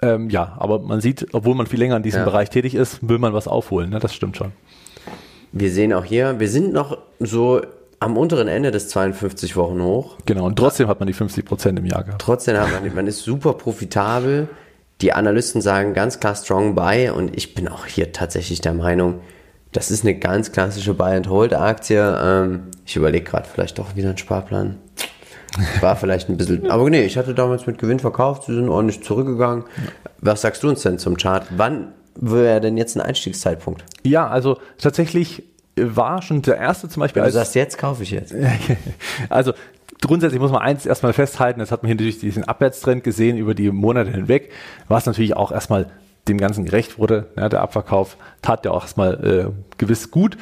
Ähm, 0.00 0.30
ja, 0.30 0.56
aber 0.58 0.78
man 0.78 1.00
sieht, 1.00 1.28
obwohl 1.32 1.54
man 1.54 1.66
viel 1.66 1.78
länger 1.78 1.96
in 1.96 2.02
diesem 2.02 2.24
Bereich 2.24 2.50
tätig 2.50 2.74
ist, 2.74 3.08
will 3.08 3.18
man 3.18 3.34
was 3.34 3.48
aufholen, 3.48 3.90
ne? 3.90 3.98
das 3.98 4.14
stimmt 4.14 4.36
schon. 4.36 4.52
Wir 5.52 5.70
sehen 5.70 5.92
auch 5.92 6.04
hier, 6.04 6.38
wir 6.40 6.48
sind 6.48 6.72
noch 6.72 6.98
so 7.20 7.62
am 8.00 8.16
unteren 8.16 8.48
Ende 8.48 8.70
des 8.70 8.88
52 8.88 9.56
Wochen 9.56 9.82
hoch. 9.82 10.16
Genau, 10.24 10.46
und 10.46 10.56
trotzdem 10.56 10.88
hat 10.88 11.00
man 11.00 11.06
die 11.06 11.12
50 11.12 11.44
Prozent 11.44 11.78
im 11.78 11.86
Jahr 11.86 12.04
gehabt. 12.04 12.22
Trotzdem 12.22 12.56
hat 12.56 12.70
man, 12.70 12.94
man 12.94 13.06
ist 13.06 13.22
super 13.22 13.54
profitabel. 13.54 14.48
Die 15.00 15.12
Analysten 15.12 15.60
sagen 15.60 15.94
ganz 15.94 16.20
klar 16.20 16.34
strong 16.34 16.74
buy 16.74 17.10
und 17.10 17.36
ich 17.36 17.54
bin 17.54 17.68
auch 17.68 17.86
hier 17.86 18.12
tatsächlich 18.12 18.60
der 18.60 18.74
Meinung, 18.74 19.20
das 19.72 19.90
ist 19.90 20.04
eine 20.04 20.18
ganz 20.18 20.52
klassische 20.52 20.94
Buy-and-Hold-Aktie. 20.94 22.18
Ähm, 22.22 22.62
ich 22.86 22.96
überlege 22.96 23.24
gerade 23.24 23.48
vielleicht 23.48 23.78
doch 23.78 23.96
wieder 23.96 24.08
einen 24.08 24.18
Sparplan. 24.18 24.78
War 25.80 25.96
vielleicht 25.96 26.28
ein 26.28 26.36
bisschen, 26.36 26.70
aber 26.70 26.88
nee, 26.90 27.04
ich 27.04 27.16
hatte 27.16 27.34
damals 27.34 27.66
mit 27.66 27.78
Gewinn 27.78 27.98
verkauft, 27.98 28.44
sie 28.44 28.54
sind 28.54 28.68
ordentlich 28.68 29.02
zurückgegangen. 29.02 29.64
Was 30.20 30.42
sagst 30.42 30.62
du 30.62 30.68
uns 30.68 30.82
denn 30.82 30.98
zum 30.98 31.16
Chart? 31.16 31.46
Wann 31.56 31.94
wäre 32.18 32.60
denn 32.60 32.76
jetzt 32.76 32.96
ein 32.96 33.00
Einstiegszeitpunkt? 33.00 33.84
Ja, 34.02 34.28
also 34.28 34.58
tatsächlich 34.78 35.44
war 35.76 36.22
schon 36.22 36.42
der 36.42 36.56
erste 36.56 36.88
zum 36.88 37.00
Beispiel. 37.00 37.22
Wenn 37.22 37.28
du 37.28 37.32
sagst, 37.32 37.54
jetzt 37.54 37.78
kaufe 37.78 38.02
ich 38.02 38.10
jetzt. 38.10 38.34
also 39.28 39.52
grundsätzlich 40.00 40.40
muss 40.40 40.50
man 40.50 40.62
eins 40.62 40.86
erstmal 40.86 41.12
festhalten, 41.12 41.60
das 41.60 41.70
hat 41.70 41.82
man 41.82 41.88
hier 41.88 41.94
natürlich 41.94 42.18
diesen 42.18 42.44
Abwärtstrend 42.44 43.04
gesehen 43.04 43.36
über 43.36 43.54
die 43.54 43.70
Monate 43.70 44.10
hinweg, 44.10 44.50
was 44.88 45.06
natürlich 45.06 45.36
auch 45.36 45.52
erstmal 45.52 45.86
dem 46.26 46.38
Ganzen 46.38 46.64
gerecht 46.64 46.98
wurde. 46.98 47.26
Ja, 47.36 47.48
der 47.48 47.62
Abverkauf 47.62 48.16
tat 48.42 48.64
ja 48.64 48.70
auch 48.70 48.82
erstmal 48.82 49.24
äh, 49.24 49.76
gewiss 49.78 50.10
gut. 50.10 50.36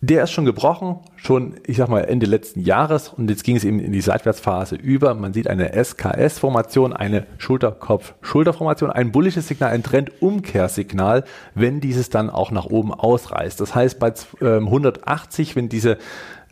Der 0.00 0.24
ist 0.24 0.32
schon 0.32 0.44
gebrochen, 0.44 0.96
schon, 1.22 1.54
ich 1.66 1.76
sag 1.76 1.88
mal, 1.88 2.00
Ende 2.00 2.26
letzten 2.26 2.60
Jahres 2.60 3.08
und 3.08 3.30
jetzt 3.30 3.44
ging 3.44 3.54
es 3.54 3.64
eben 3.64 3.78
in 3.78 3.92
die 3.92 4.00
Seitwärtsphase 4.00 4.74
über. 4.74 5.14
Man 5.14 5.32
sieht 5.32 5.46
eine 5.46 5.72
SKS-Formation, 5.72 6.92
eine 6.92 7.26
Schulterkopf-Schulterformation, 7.38 8.90
ein 8.90 9.12
bullisches 9.12 9.46
Signal, 9.46 9.70
ein 9.70 9.84
Trendumkehrsignal, 9.84 11.24
wenn 11.54 11.80
dieses 11.80 12.10
dann 12.10 12.28
auch 12.28 12.50
nach 12.50 12.66
oben 12.66 12.92
ausreißt. 12.92 13.60
Das 13.60 13.72
heißt, 13.74 14.00
bei 14.00 14.12
180, 14.40 15.50
ähm, 15.50 15.56
wenn 15.56 15.68
diese 15.68 15.98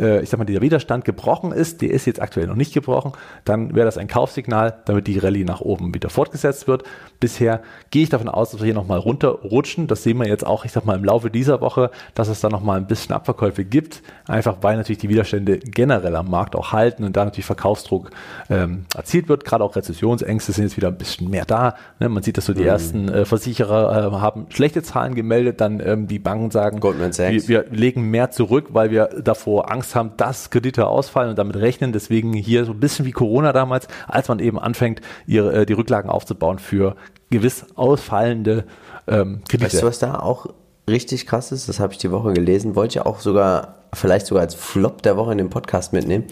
äh, 0.01 0.23
ich 0.23 0.31
sag 0.31 0.39
mal, 0.39 0.45
dieser 0.45 0.63
Widerstand 0.63 1.05
gebrochen 1.05 1.53
ist, 1.53 1.83
der 1.83 1.91
ist 1.91 2.07
jetzt 2.07 2.21
aktuell 2.21 2.47
noch 2.47 2.57
nicht 2.57 2.73
gebrochen, 2.73 3.13
dann 3.45 3.75
wäre 3.75 3.85
das 3.85 3.99
ein 3.99 4.09
Kaufsignal, 4.09 4.81
damit 4.87 5.07
die 5.07 5.19
Rallye 5.19 5.45
nach 5.45 5.61
oben 5.61 5.95
wieder 5.95 6.09
fortgesetzt 6.09 6.67
wird. 6.67 6.85
Bisher 7.21 7.63
gehe 7.91 8.03
ich 8.03 8.09
davon 8.09 8.29
aus, 8.29 8.51
dass 8.51 8.61
wir 8.61 8.65
hier 8.65 8.75
nochmal 8.75 8.99
runterrutschen. 8.99 9.87
Das 9.87 10.03
sehen 10.03 10.19
wir 10.19 10.27
jetzt 10.27 10.47
auch, 10.47 10.65
ich 10.65 10.73
sag 10.73 10.87
mal, 10.87 10.97
im 10.97 11.05
Laufe 11.05 11.31
dieser 11.31 11.61
Woche, 11.61 11.91
dass 12.15 12.29
es 12.29 12.41
da 12.41 12.49
nochmal 12.49 12.79
ein 12.79 12.87
bisschen 12.87 13.15
Abverkäufe 13.15 13.65
gibt, 13.65 14.03
einfach 14.27 14.60
weil 14.63 14.77
natürlich 14.77 14.99
die 14.99 15.09
Widerstände 15.09 15.59
generell 15.59 16.17
am 16.17 16.31
Markt 16.31 16.57
auch 16.57 16.73
halten 16.73 17.05
und 17.05 17.17
da 17.17 17.25
natürlich 17.25 17.47
Verkaufsdruck 17.47 18.11
ähm, 18.49 18.87
erzielt 18.97 19.29
wird. 19.29 19.45
Gerade 19.45 19.65
auch 19.65 19.77
Rezessionsängste 19.77 20.53
sind 20.53 20.65
jetzt 20.65 20.77
wieder 20.77 20.89
ein 20.89 20.99
bisschen 20.99 21.29
mehr 21.29 21.45
da. 21.45 21.75
Ne? 21.99 22.09
Man 22.09 22.23
sieht, 22.23 22.37
dass 22.37 22.47
so 22.47 22.55
die 22.55 22.63
mhm. 22.63 22.69
ersten 22.69 23.09
äh, 23.09 23.25
Versicherer 23.25 24.09
äh, 24.09 24.21
haben 24.21 24.47
schlechte 24.51 24.83
Zahlen 24.83 25.15
gemeldet, 25.15 25.61
dann 25.61 25.81
ähm, 25.81 26.07
die 26.07 26.19
Banken 26.19 26.51
sagen, 26.51 26.83
wir, 26.83 27.49
wir 27.49 27.65
legen 27.71 28.11
mehr 28.11 28.31
zurück, 28.31 28.69
weil 28.73 28.91
wir 28.91 29.11
davor 29.23 29.71
Angst 29.71 29.81
Angst 29.81 29.95
haben, 29.95 30.13
dass 30.17 30.51
Kredite 30.51 30.87
ausfallen 30.87 31.31
und 31.31 31.39
damit 31.39 31.57
rechnen. 31.57 31.93
Deswegen 31.93 32.33
hier 32.35 32.65
so 32.65 32.73
ein 32.73 32.81
bisschen 32.81 33.07
wie 33.07 33.13
Corona 33.13 33.53
damals, 33.53 33.89
als 34.07 34.29
man 34.29 34.39
eben 34.39 34.59
anfängt, 34.59 35.01
ihre, 35.27 35.63
äh, 35.63 35.67
die 35.67 35.73
Rücklagen 35.73 36.11
aufzubauen 36.11 36.59
für 36.59 36.97
gewiss 37.31 37.67
ausfallende 37.77 38.65
ähm, 39.07 39.41
Kredite. 39.49 39.73
Weißt 39.73 39.83
du, 39.83 39.87
was 39.87 39.99
da 39.99 40.19
auch 40.19 40.47
richtig 40.91 41.27
krass 41.27 41.53
ist? 41.53 41.69
Das 41.69 41.81
habe 41.81 41.93
ich 41.93 41.99
die 41.99 42.11
Woche 42.11 42.33
gelesen. 42.33 42.77
Wollte 42.77 42.99
ich 42.99 43.07
auch 43.07 43.21
sogar, 43.21 43.77
vielleicht 43.93 44.27
sogar 44.27 44.43
als 44.43 44.55
Flop 44.55 45.03
der 45.03 45.17
Woche 45.17 45.33
in 45.33 45.39
dem 45.39 45.51
Podcast 45.51 45.93
mitnehmen, 45.93 46.25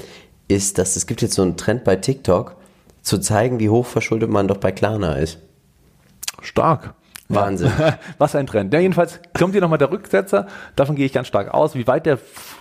ist, 0.48 0.78
dass 0.78 0.96
es 0.96 1.06
gibt 1.06 1.22
jetzt 1.22 1.34
so 1.34 1.42
einen 1.42 1.56
Trend 1.56 1.84
bei 1.84 1.96
TikTok, 1.96 2.56
zu 3.02 3.18
zeigen, 3.18 3.58
wie 3.58 3.70
hoch 3.70 3.86
verschuldet 3.86 4.30
man 4.30 4.48
doch 4.48 4.58
bei 4.58 4.70
Klarna 4.70 5.14
ist. 5.14 5.38
Stark. 6.42 6.94
Wahnsinn. 7.28 7.70
Was 8.18 8.34
ein 8.34 8.46
Trend. 8.46 8.72
Ja, 8.72 8.80
jedenfalls 8.80 9.20
kommt 9.38 9.52
hier 9.52 9.60
nochmal 9.60 9.78
der 9.78 9.90
Rücksetzer. 9.90 10.46
Davon 10.76 10.96
gehe 10.96 11.06
ich 11.06 11.12
ganz 11.12 11.26
stark 11.26 11.52
aus. 11.52 11.74
Wie 11.74 11.86
weit 11.86 12.06
der 12.06 12.18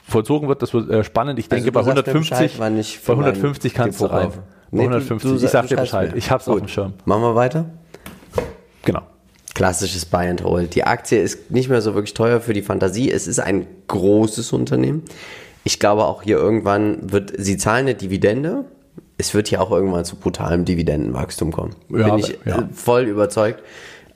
vollzogen 0.07 0.49
wird, 0.49 0.61
das 0.61 0.73
wird 0.73 0.89
äh, 0.89 1.03
spannend. 1.03 1.39
Ich 1.39 1.47
denke, 1.49 1.67
also 1.67 1.71
bei 1.71 1.79
150, 1.79 2.57
bei 2.57 2.65
150 3.13 3.73
kannst 3.73 4.01
du 4.01 4.05
rein. 4.05 4.31
Bei 4.71 4.79
150, 4.79 5.29
du, 5.29 5.37
du, 5.37 5.45
ich 5.45 5.51
sag 5.51 5.67
dir 5.67 5.77
Bescheid. 5.77 6.11
Mir. 6.11 6.17
Ich 6.17 6.31
hab's 6.31 6.45
Gut. 6.45 6.55
auf 6.55 6.59
dem 6.59 6.67
Schirm. 6.67 6.93
Machen 7.05 7.21
wir 7.21 7.35
weiter? 7.35 7.65
Genau. 8.83 9.03
Klassisches 9.57 10.05
Buy 10.05 10.27
and 10.27 10.43
Hold. 10.43 10.75
Die 10.75 10.83
Aktie 10.83 11.19
ist 11.19 11.49
nicht 11.49 11.67
mehr 11.67 11.81
so 11.81 11.95
wirklich 11.95 12.13
teuer 12.13 12.41
für 12.41 12.53
die 12.53 12.61
Fantasie. 12.61 13.11
Es 13.11 13.25
ist 13.25 13.39
ein 13.39 13.65
großes 13.87 14.53
Unternehmen. 14.53 15.01
Ich 15.63 15.79
glaube 15.79 16.05
auch 16.05 16.21
hier 16.21 16.37
irgendwann 16.37 17.11
wird, 17.11 17.33
sie 17.35 17.57
zahlen 17.57 17.87
eine 17.87 17.95
Dividende. 17.95 18.65
Es 19.17 19.33
wird 19.33 19.47
hier 19.47 19.59
auch 19.59 19.71
irgendwann 19.71 20.05
zu 20.05 20.15
brutalem 20.15 20.63
Dividendenwachstum 20.63 21.51
kommen. 21.51 21.75
Ja, 21.89 22.09
Bin 22.09 22.19
ich 22.19 22.37
ja. 22.45 22.69
voll 22.71 23.05
überzeugt. 23.05 23.63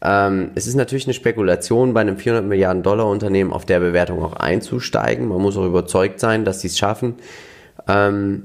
Ähm, 0.04 0.52
es 0.54 0.68
ist 0.68 0.76
natürlich 0.76 1.08
eine 1.08 1.16
Spekulation, 1.16 1.96
bei 1.96 2.02
einem 2.02 2.18
400 2.18 2.46
Milliarden 2.48 2.84
Dollar 2.84 3.08
Unternehmen 3.08 3.52
auf 3.52 3.66
der 3.66 3.80
Bewertung 3.80 4.22
auch 4.22 4.34
einzusteigen. 4.34 5.28
Man 5.28 5.42
muss 5.42 5.58
auch 5.58 5.66
überzeugt 5.66 6.20
sein, 6.20 6.46
dass 6.46 6.62
sie 6.62 6.68
es 6.68 6.78
schaffen. 6.78 7.16
Ähm, 7.88 8.44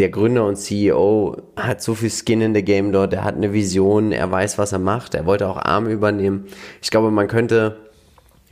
der 0.00 0.08
Gründer 0.08 0.46
und 0.46 0.56
CEO 0.56 1.36
hat 1.56 1.82
so 1.82 1.94
viel 1.94 2.10
Skin 2.10 2.40
in 2.40 2.54
the 2.54 2.64
Game 2.64 2.90
dort, 2.90 3.12
er 3.12 3.22
hat 3.22 3.36
eine 3.36 3.52
Vision, 3.52 4.12
er 4.12 4.30
weiß, 4.30 4.56
was 4.56 4.72
er 4.72 4.78
macht, 4.78 5.14
er 5.14 5.26
wollte 5.26 5.46
auch 5.46 5.58
Arm 5.58 5.86
übernehmen. 5.86 6.46
Ich 6.80 6.90
glaube, 6.90 7.10
man 7.10 7.28
könnte 7.28 7.76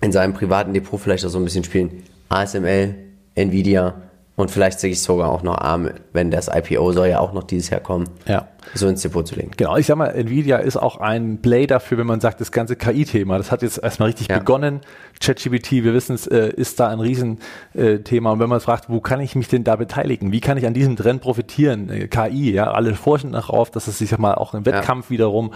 in 0.03 0.13
seinem 0.13 0.35
privaten 0.35 0.75
Depot 0.75 1.01
vielleicht 1.01 1.25
auch 1.25 1.31
so 1.31 1.39
ein 1.39 1.45
bisschen 1.45 1.65
spielen. 1.65 2.05
ASML, 2.29 2.95
Nvidia, 3.35 3.95
und 4.39 4.53
vielleicht 4.53 4.79
sehe 4.79 4.93
ich 4.93 5.03
sogar 5.03 5.31
auch 5.33 5.43
noch 5.43 5.59
arm, 5.59 5.91
wenn 6.13 6.31
das 6.31 6.49
IPO 6.49 6.93
soll 6.93 7.09
ja 7.09 7.19
auch 7.19 7.33
noch 7.33 7.43
dieses 7.43 7.71
Jahr 7.71 7.81
kommen, 7.81 8.09
Ja. 8.27 8.47
so 8.73 8.87
ins 8.87 9.03
Depot 9.03 9.27
zu 9.27 9.35
legen. 9.35 9.51
Genau, 9.57 9.77
ich 9.77 9.87
sag 9.87 9.97
mal, 9.97 10.07
Nvidia 10.15 10.59
ist 10.59 10.77
auch 10.77 10.99
ein 10.99 11.43
Play 11.43 11.67
dafür, 11.67 11.99
wenn 11.99 12.07
man 12.07 12.21
sagt, 12.21 12.41
das 12.41 12.53
ganze 12.53 12.77
KI-Thema, 12.77 13.37
das 13.37 13.51
hat 13.51 13.63
jetzt 13.63 13.83
erstmal 13.83 14.11
richtig 14.11 14.29
Ja. 14.29 14.39
begonnen. 14.39 14.81
ChatGPT, 15.21 15.73
wir 15.83 15.93
wissen 15.93 16.15
es, 16.15 16.29
äh, 16.29 16.51
ist 16.51 16.79
da 16.79 16.87
ein 16.89 17.01
Riesenthema. 17.01 18.31
Und 18.31 18.39
wenn 18.39 18.49
man 18.49 18.61
fragt, 18.61 18.89
wo 18.89 19.01
kann 19.01 19.21
ich 19.21 19.35
mich 19.35 19.49
denn 19.49 19.65
da 19.65 19.75
beteiligen? 19.75 20.31
Wie 20.31 20.41
kann 20.41 20.57
ich 20.57 20.67
an 20.67 20.75
diesem 20.75 20.95
Trend 20.95 21.21
profitieren? 21.21 21.91
Äh, 21.91 22.07
KI, 22.07 22.53
ja, 22.53 22.71
alle 22.71 22.95
forschen 22.95 23.33
darauf, 23.33 23.73
dass 23.73 23.89
es 23.89 23.99
sich 23.99 24.17
mal 24.19 24.35
auch 24.37 24.55
im 24.55 24.65
Wettkampf 24.65 25.11
wiederum 25.11 25.53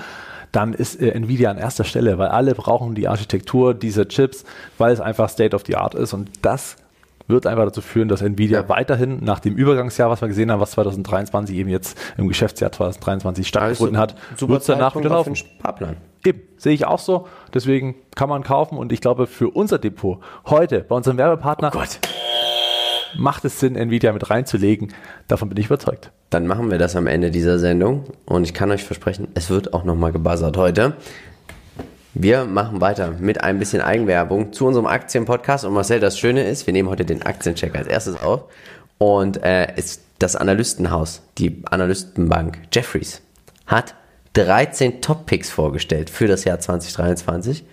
dann 0.50 0.74
ist 0.74 1.00
äh, 1.00 1.08
Nvidia 1.12 1.50
an 1.50 1.56
erster 1.56 1.84
Stelle, 1.84 2.18
weil 2.18 2.28
alle 2.28 2.54
brauchen 2.54 2.94
die 2.94 3.08
Architektur 3.08 3.72
dieser 3.72 4.06
Chips, 4.08 4.44
weil 4.76 4.92
es 4.92 5.00
einfach 5.00 5.30
State 5.30 5.56
of 5.56 5.62
the 5.66 5.76
Art 5.76 5.94
ist. 5.94 6.12
Und 6.12 6.28
das 6.42 6.76
wird 7.28 7.46
einfach 7.46 7.64
dazu 7.64 7.80
führen, 7.80 8.08
dass 8.08 8.22
Nvidia 8.22 8.60
Ja. 8.62 8.68
weiterhin 8.68 9.18
nach 9.22 9.40
dem 9.40 9.54
Übergangsjahr, 9.56 10.10
was 10.10 10.20
wir 10.20 10.28
gesehen 10.28 10.50
haben, 10.50 10.60
was 10.60 10.72
2023 10.72 11.56
eben 11.56 11.68
jetzt 11.70 11.96
im 12.16 12.28
Geschäftsjahr 12.28 12.72
2023 12.72 13.46
stattgefunden 13.46 13.98
hat, 13.98 14.14
wird 14.38 14.68
danach 14.68 14.92
Zeitpunkt 14.94 15.04
wieder 15.06 15.18
auf 15.18 15.26
laufen. 15.26 15.36
Sparplan. 15.36 15.96
Eben, 16.24 16.40
sehe 16.56 16.72
ich 16.72 16.84
auch 16.86 16.98
so. 17.00 17.26
Deswegen 17.52 17.94
kann 18.14 18.28
man 18.28 18.42
kaufen 18.42 18.78
und 18.78 18.92
ich 18.92 19.00
glaube, 19.00 19.26
für 19.26 19.48
unser 19.50 19.78
Depot 19.78 20.18
heute 20.46 20.80
bei 20.80 20.94
unserem 20.94 21.16
Werbepartner 21.18 21.70
Gott. 21.70 21.98
macht 23.18 23.44
es 23.44 23.60
Sinn, 23.60 23.76
Nvidia 23.76 24.12
mit 24.12 24.30
reinzulegen. 24.30 24.92
Davon 25.28 25.48
bin 25.48 25.58
ich 25.58 25.66
überzeugt. 25.66 26.12
Dann 26.30 26.46
machen 26.46 26.70
wir 26.70 26.78
das 26.78 26.96
am 26.96 27.06
Ende 27.06 27.30
dieser 27.30 27.58
Sendung 27.58 28.04
und 28.24 28.44
ich 28.44 28.54
kann 28.54 28.70
euch 28.70 28.84
versprechen, 28.84 29.28
es 29.34 29.50
wird 29.50 29.74
auch 29.74 29.84
nochmal 29.84 30.12
gebuzzert 30.12 30.56
heute. 30.56 30.94
Wir 32.14 32.44
machen 32.44 32.82
weiter 32.82 33.12
mit 33.18 33.42
ein 33.42 33.58
bisschen 33.58 33.80
Eigenwerbung 33.80 34.52
zu 34.52 34.66
unserem 34.66 34.86
Aktienpodcast. 34.86 35.64
Und 35.64 35.72
Marcel, 35.72 35.98
das 35.98 36.18
Schöne 36.18 36.44
ist, 36.44 36.66
wir 36.66 36.74
nehmen 36.74 36.90
heute 36.90 37.06
den 37.06 37.22
Aktiencheck 37.22 37.74
als 37.74 37.88
erstes 37.88 38.20
auf. 38.22 38.44
Und 38.98 39.42
äh, 39.42 39.74
ist 39.76 40.02
das 40.18 40.36
Analystenhaus, 40.36 41.22
die 41.38 41.62
Analystenbank 41.64 42.58
Jeffries, 42.70 43.22
hat 43.66 43.94
13 44.34 45.00
Top-Picks 45.00 45.50
vorgestellt 45.50 46.10
für 46.10 46.28
das 46.28 46.44
Jahr 46.44 46.60
2023 46.60 47.64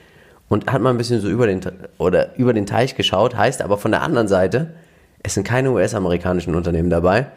und 0.48 0.72
hat 0.72 0.82
mal 0.82 0.92
ein 0.92 0.98
bisschen 0.98 1.20
so 1.20 1.30
über 1.30 1.46
den, 1.46 1.62
oder 1.98 2.38
über 2.38 2.54
den 2.54 2.66
Teich 2.66 2.96
geschaut. 2.96 3.36
Heißt 3.36 3.62
aber 3.62 3.78
von 3.78 3.92
der 3.92 4.02
anderen 4.02 4.30
Seite, 4.30 4.74
es 5.22 5.34
sind 5.34 5.44
keine 5.44 5.72
US-amerikanischen 5.72 6.56
Unternehmen 6.56 6.90
dabei. 6.90 7.28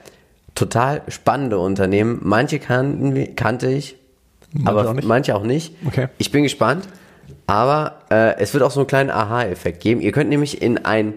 Total 0.55 1.03
spannende 1.09 1.59
Unternehmen. 1.59 2.21
Manche 2.23 2.61
kannten, 2.61 3.35
kannte 3.35 3.69
ich, 3.69 3.97
aber 4.65 4.91
auch 4.91 5.03
manche 5.03 5.35
auch 5.35 5.45
nicht. 5.45 5.75
Okay. 5.87 6.09
Ich 6.19 6.31
bin 6.31 6.43
gespannt. 6.43 6.89
Aber 7.47 7.99
äh, 8.11 8.39
es 8.39 8.55
wird 8.55 8.63
auch 8.63 8.71
so 8.71 8.81
einen 8.81 8.87
kleinen 8.87 9.11
Aha-Effekt 9.11 9.81
geben. 9.81 10.01
Ihr 10.01 10.13
könnt 10.13 10.31
nämlich 10.31 10.63
in 10.63 10.85
ein 10.85 11.15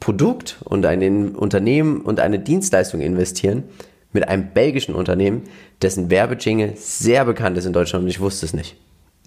Produkt 0.00 0.56
und 0.64 0.84
ein 0.84 1.34
Unternehmen 1.36 2.00
und 2.00 2.20
eine 2.20 2.38
Dienstleistung 2.38 3.00
investieren 3.00 3.64
mit 4.12 4.28
einem 4.28 4.48
belgischen 4.52 4.94
Unternehmen, 4.94 5.44
dessen 5.80 6.10
Werbejingle 6.10 6.72
sehr 6.76 7.24
bekannt 7.24 7.56
ist 7.56 7.66
in 7.66 7.72
Deutschland 7.72 8.04
und 8.04 8.08
ich 8.08 8.20
wusste 8.20 8.46
es 8.46 8.52
nicht. 8.52 8.76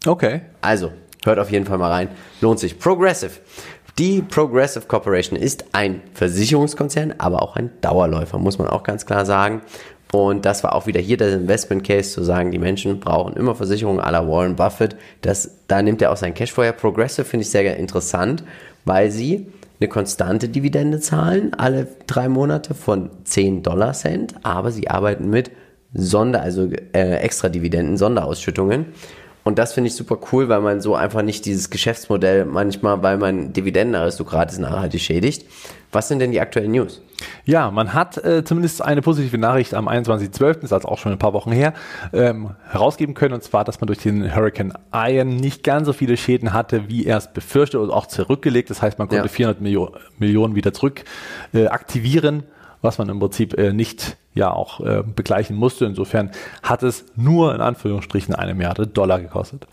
Okay. 0.05 0.41
Also, 0.61 0.91
hört 1.23 1.39
auf 1.39 1.51
jeden 1.51 1.65
Fall 1.65 1.77
mal 1.77 1.91
rein. 1.91 2.09
Lohnt 2.41 2.59
sich. 2.59 2.77
Progressive. 2.77 3.31
Die 3.97 4.21
Progressive 4.21 4.85
Corporation 4.87 5.39
ist 5.39 5.65
ein 5.71 6.01
Versicherungskonzern, 6.13 7.13
aber 7.17 7.41
auch 7.41 7.55
ein 7.55 7.71
Dauerläufer, 7.79 8.37
muss 8.37 8.57
man 8.57 8.67
auch 8.67 8.83
ganz 8.83 9.05
klar 9.05 9.25
sagen. 9.25 9.61
Und 10.11 10.45
das 10.45 10.63
war 10.63 10.75
auch 10.75 10.87
wieder 10.87 11.01
hier 11.01 11.17
der 11.17 11.33
Investment 11.33 11.83
Case, 11.83 12.11
zu 12.11 12.23
sagen, 12.23 12.51
die 12.51 12.59
Menschen 12.59 12.99
brauchen 12.99 13.35
immer 13.35 13.55
Versicherungen 13.55 13.99
à 13.99 14.11
la 14.11 14.27
Warren 14.27 14.55
Buffett. 14.55 14.95
Das, 15.21 15.51
da 15.67 15.81
nimmt 15.81 16.01
er 16.01 16.11
auch 16.11 16.17
sein 16.17 16.33
Cash 16.33 16.53
vorher. 16.53 16.73
Progressive 16.73 17.25
finde 17.25 17.43
ich 17.43 17.49
sehr 17.49 17.75
interessant, 17.77 18.43
weil 18.85 19.11
sie 19.11 19.47
eine 19.79 19.89
konstante 19.89 20.47
Dividende 20.47 20.99
zahlen, 20.99 21.53
alle 21.57 21.87
drei 22.07 22.29
Monate 22.29 22.73
von 22.73 23.09
10 23.25 23.63
Dollar 23.63 23.93
Cent, 23.93 24.35
aber 24.43 24.71
sie 24.71 24.89
arbeiten 24.89 25.29
mit 25.29 25.51
Sonder, 25.93 26.41
also 26.41 26.69
äh, 26.93 27.17
extra 27.17 27.49
Dividenden, 27.49 27.97
Sonderausschüttungen. 27.97 28.87
Und 29.47 29.59
das 29.59 29.73
finde 29.73 29.89
ich 29.89 29.95
super 29.95 30.17
cool, 30.31 30.49
weil 30.49 30.59
man 30.61 30.81
so 30.81 30.95
einfach 30.95 31.21
nicht 31.21 31.45
dieses 31.45 31.69
Geschäftsmodell 31.69 32.45
manchmal, 32.45 33.03
weil 33.03 33.19
man 33.19 33.53
Dividendenaristokrat 33.53 34.51
ist, 34.51 34.57
nachhaltig 34.57 35.01
schädigt. 35.01 35.45
Was 35.91 36.07
sind 36.07 36.17
denn 36.17 36.31
die 36.31 36.41
aktuellen 36.41 36.71
News? 36.71 37.03
Ja, 37.45 37.69
man 37.69 37.93
hat 37.93 38.17
äh, 38.17 38.43
zumindest 38.43 38.81
eine 38.81 39.03
positive 39.03 39.37
Nachricht 39.37 39.75
am 39.75 39.87
21.12., 39.87 40.63
ist 40.63 40.73
also 40.73 40.87
auch 40.87 40.97
schon 40.97 41.11
ein 41.11 41.19
paar 41.19 41.33
Wochen 41.33 41.51
her, 41.51 41.75
ähm, 42.11 42.55
herausgeben 42.67 43.13
können. 43.13 43.35
Und 43.35 43.43
zwar, 43.43 43.63
dass 43.63 43.79
man 43.79 43.85
durch 43.85 43.99
den 43.99 44.35
Hurricane 44.35 44.73
Ian 44.91 45.35
nicht 45.35 45.63
ganz 45.63 45.85
so 45.85 45.93
viele 45.93 46.17
Schäden 46.17 46.51
hatte, 46.51 46.89
wie 46.89 47.05
er 47.05 47.17
es 47.17 47.31
befürchtet 47.31 47.79
und 47.79 47.91
auch 47.91 48.07
zurückgelegt. 48.07 48.71
Das 48.71 48.81
heißt, 48.81 48.97
man 48.97 49.07
konnte 49.07 49.25
Ja. 49.25 49.29
400 49.29 49.61
Millio 49.61 49.93
Millionen 50.17 50.55
wieder 50.55 50.73
zurück 50.73 51.03
äh, 51.53 51.67
aktivieren, 51.67 52.43
was 52.81 52.97
man 52.97 53.09
im 53.09 53.19
Prinzip 53.19 53.53
äh, 53.59 53.73
nicht 53.73 54.17
ja 54.35 54.51
auch 54.51 54.79
äh, 54.81 55.01
begleichen 55.03 55.55
musste. 55.55 55.85
Insofern 55.85 56.29
hat 56.61 56.83
es 56.83 57.05
nur 57.15 57.55
in 57.55 57.61
Anführungsstrichen 57.61 58.35
eine 58.35 58.53
Milliarde 58.53 58.85
Dollar 58.85 59.19
gekostet. 59.19 59.65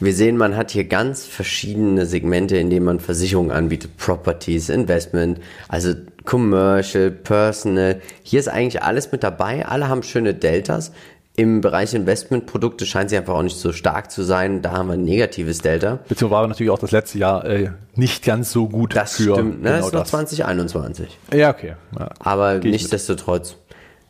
Wir 0.00 0.12
sehen, 0.12 0.36
man 0.36 0.56
hat 0.56 0.70
hier 0.72 0.84
ganz 0.84 1.24
verschiedene 1.24 2.04
Segmente, 2.04 2.56
in 2.56 2.68
denen 2.68 2.84
man 2.84 3.00
Versicherungen 3.00 3.50
anbietet. 3.50 3.96
Properties, 3.96 4.68
Investment, 4.68 5.40
also 5.68 5.94
Commercial, 6.24 7.10
Personal. 7.10 8.02
Hier 8.22 8.40
ist 8.40 8.48
eigentlich 8.48 8.82
alles 8.82 9.12
mit 9.12 9.22
dabei. 9.22 9.64
Alle 9.66 9.88
haben 9.88 10.02
schöne 10.02 10.34
Deltas. 10.34 10.92
Im 11.38 11.60
Bereich 11.60 11.92
Investmentprodukte 11.92 12.86
scheint 12.86 13.10
sie 13.10 13.16
einfach 13.18 13.34
auch 13.34 13.42
nicht 13.42 13.58
so 13.58 13.72
stark 13.72 14.10
zu 14.10 14.22
sein. 14.22 14.62
Da 14.62 14.72
haben 14.72 14.88
wir 14.88 14.94
ein 14.94 15.04
negatives 15.04 15.58
Delta. 15.58 15.98
Beziehungsweise 16.08 16.40
war 16.40 16.48
natürlich 16.48 16.70
auch 16.70 16.78
das 16.78 16.92
letzte 16.92 17.18
Jahr 17.18 17.44
äh, 17.44 17.70
nicht 17.94 18.24
ganz 18.24 18.52
so 18.52 18.68
gut 18.68 18.96
Das 18.96 19.16
für 19.16 19.34
stimmt. 19.34 19.62
Ne? 19.62 19.68
genau 19.68 19.76
das 19.76 19.86
ist 19.86 19.92
noch 19.92 20.00
das. 20.00 20.10
2021. 20.10 21.18
Ja, 21.34 21.50
okay. 21.50 21.74
Ja. 21.98 22.08
Aber 22.20 22.58
nichtsdestotrotz, 22.58 23.56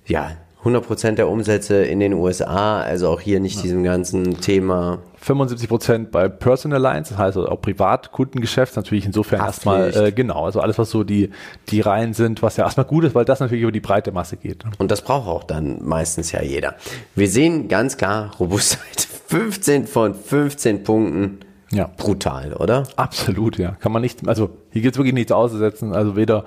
ja, 0.07 0.33
100% 0.66 1.12
der 1.12 1.29
Umsätze 1.29 1.85
in 1.85 2.01
den 2.01 2.12
USA, 2.12 2.81
also 2.81 3.09
auch 3.09 3.21
hier 3.21 3.38
nicht 3.38 3.62
diesem 3.62 3.85
ganzen 3.85 4.40
Thema. 4.40 4.99
75 5.21 5.69
Prozent 5.69 6.11
bei 6.11 6.29
Personal 6.29 6.81
Lines, 6.81 7.11
das 7.11 7.19
heißt 7.19 7.37
also 7.37 7.49
auch 7.49 7.61
Privatkundengeschäft, 7.61 8.75
natürlich 8.75 9.07
insofern 9.07 9.40
erstmal, 9.40 9.87
Haftpflicht. 9.87 10.09
äh, 10.09 10.12
genau, 10.12 10.45
also 10.45 10.61
alles, 10.61 10.77
was 10.79 10.90
so 10.90 11.05
die, 11.05 11.31
die 11.69 11.81
Reihen 11.81 12.14
sind, 12.14 12.42
was 12.42 12.57
ja 12.57 12.64
erstmal 12.64 12.87
gut 12.87 13.05
ist, 13.05 13.14
weil 13.14 13.25
das 13.25 13.38
natürlich 13.38 13.62
über 13.62 13.73
die 13.73 13.81
breite 13.81 14.11
Masse 14.11 14.37
geht. 14.37 14.64
ne? 14.64 14.73
Und 14.79 14.90
das 14.90 15.03
braucht 15.03 15.29
auch 15.29 15.45
dann 15.45 15.85
meistens 15.85 16.33
ja 16.33 16.42
jeder. 16.42 16.75
Wir 17.14 17.29
sehen 17.29 17.69
ganz 17.69 17.97
klar 17.97 18.33
Robustheit. 18.40 19.07
15 19.29 19.87
von 19.87 20.14
15 20.14 20.85
Punkten. 20.85 21.38
Ja. 21.73 21.90
Brutal, 21.97 22.53
oder? 22.55 22.85
Absolut, 22.97 23.59
ja. 23.59 23.73
Kann 23.73 23.90
man 23.92 24.03
nicht, 24.03 24.27
also 24.29 24.51
hier 24.71 24.83
gibt 24.83 24.95
es 24.95 24.99
wirklich 24.99 25.14
nichts 25.14 25.33
auszusetzen, 25.33 25.92
also 25.92 26.14
weder, 26.14 26.45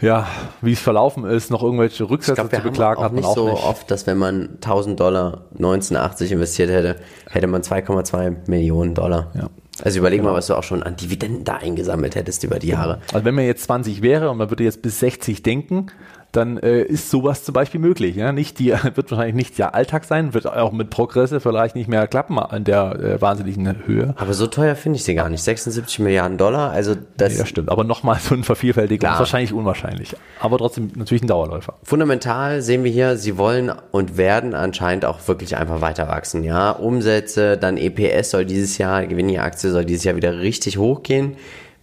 ja, 0.00 0.26
wie 0.60 0.72
es 0.72 0.80
verlaufen 0.80 1.24
ist, 1.24 1.50
noch 1.50 1.62
irgendwelche 1.62 2.08
Rücksätze 2.08 2.34
glaube, 2.34 2.52
wir 2.52 2.58
zu 2.58 2.64
haben 2.64 2.70
beklagen, 2.70 3.02
hat 3.02 3.12
man 3.12 3.20
nicht 3.20 3.28
auch 3.28 3.34
so 3.34 3.48
nicht. 3.48 3.64
oft, 3.64 3.90
dass 3.90 4.06
wenn 4.06 4.18
man 4.18 4.54
1000 4.54 4.98
Dollar 4.98 5.44
1980 5.54 6.32
investiert 6.32 6.70
hätte, 6.70 6.96
hätte 7.30 7.46
man 7.46 7.62
2,2 7.62 8.48
Millionen 8.48 8.94
Dollar. 8.94 9.30
Ja. 9.34 9.48
Also 9.82 9.98
überleg 9.98 10.22
mal, 10.22 10.34
was 10.34 10.46
du 10.46 10.54
auch 10.54 10.62
schon 10.62 10.82
an 10.82 10.96
Dividenden 10.96 11.44
da 11.44 11.56
eingesammelt 11.56 12.14
hättest 12.14 12.44
über 12.44 12.58
die 12.58 12.68
Jahre. 12.68 13.00
Also 13.12 13.24
wenn 13.24 13.34
man 13.34 13.44
jetzt 13.44 13.64
20 13.64 14.02
wäre 14.02 14.30
und 14.30 14.38
man 14.38 14.50
würde 14.50 14.62
jetzt 14.62 14.82
bis 14.82 15.00
60 15.00 15.42
denken, 15.42 15.88
dann 16.36 16.58
äh, 16.58 16.82
ist 16.82 17.10
sowas 17.10 17.44
zum 17.44 17.52
Beispiel 17.52 17.80
möglich. 17.80 18.16
Ja? 18.16 18.32
Nicht 18.32 18.58
die, 18.58 18.72
wird 18.94 19.10
wahrscheinlich 19.10 19.34
nicht 19.34 19.58
der 19.58 19.74
Alltag 19.74 20.04
sein, 20.04 20.34
wird 20.34 20.46
auch 20.46 20.72
mit 20.72 20.90
Progresse 20.90 21.40
vielleicht 21.40 21.74
nicht 21.74 21.88
mehr 21.88 22.06
klappen 22.06 22.38
an 22.38 22.64
der 22.64 22.98
äh, 22.98 23.20
wahnsinnigen 23.20 23.86
Höhe. 23.86 24.14
Aber 24.16 24.34
so 24.34 24.46
teuer 24.46 24.74
finde 24.74 24.96
ich 24.96 25.04
sie 25.04 25.14
gar 25.14 25.28
nicht. 25.28 25.42
76 25.42 25.98
Milliarden 26.00 26.38
Dollar, 26.38 26.70
also 26.70 26.94
das 27.16 27.38
Ja, 27.38 27.46
stimmt. 27.46 27.70
Aber 27.70 27.84
nochmal 27.84 28.18
so 28.20 28.34
eine 28.34 28.44
Vervielfältigung 28.44 29.00
Klar. 29.00 29.14
ist 29.14 29.18
wahrscheinlich 29.20 29.52
unwahrscheinlich. 29.52 30.16
Aber 30.40 30.58
trotzdem 30.58 30.90
natürlich 30.94 31.22
ein 31.22 31.28
Dauerläufer. 31.28 31.74
Fundamental 31.82 32.62
sehen 32.62 32.84
wir 32.84 32.90
hier, 32.90 33.16
sie 33.16 33.38
wollen 33.38 33.72
und 33.92 34.16
werden 34.16 34.54
anscheinend 34.54 35.04
auch 35.04 35.26
wirklich 35.28 35.56
einfach 35.56 35.80
weiter 35.80 36.08
wachsen. 36.08 36.44
Ja, 36.44 36.70
Umsätze, 36.70 37.56
dann 37.56 37.76
EPS 37.76 38.30
soll 38.30 38.44
dieses 38.44 38.78
Jahr, 38.78 39.06
Gewinn 39.06 39.28
je 39.28 39.38
Aktie 39.38 39.70
soll 39.70 39.84
dieses 39.84 40.04
Jahr 40.04 40.16
wieder 40.16 40.38
richtig 40.38 40.78
hochgehen. 40.78 41.36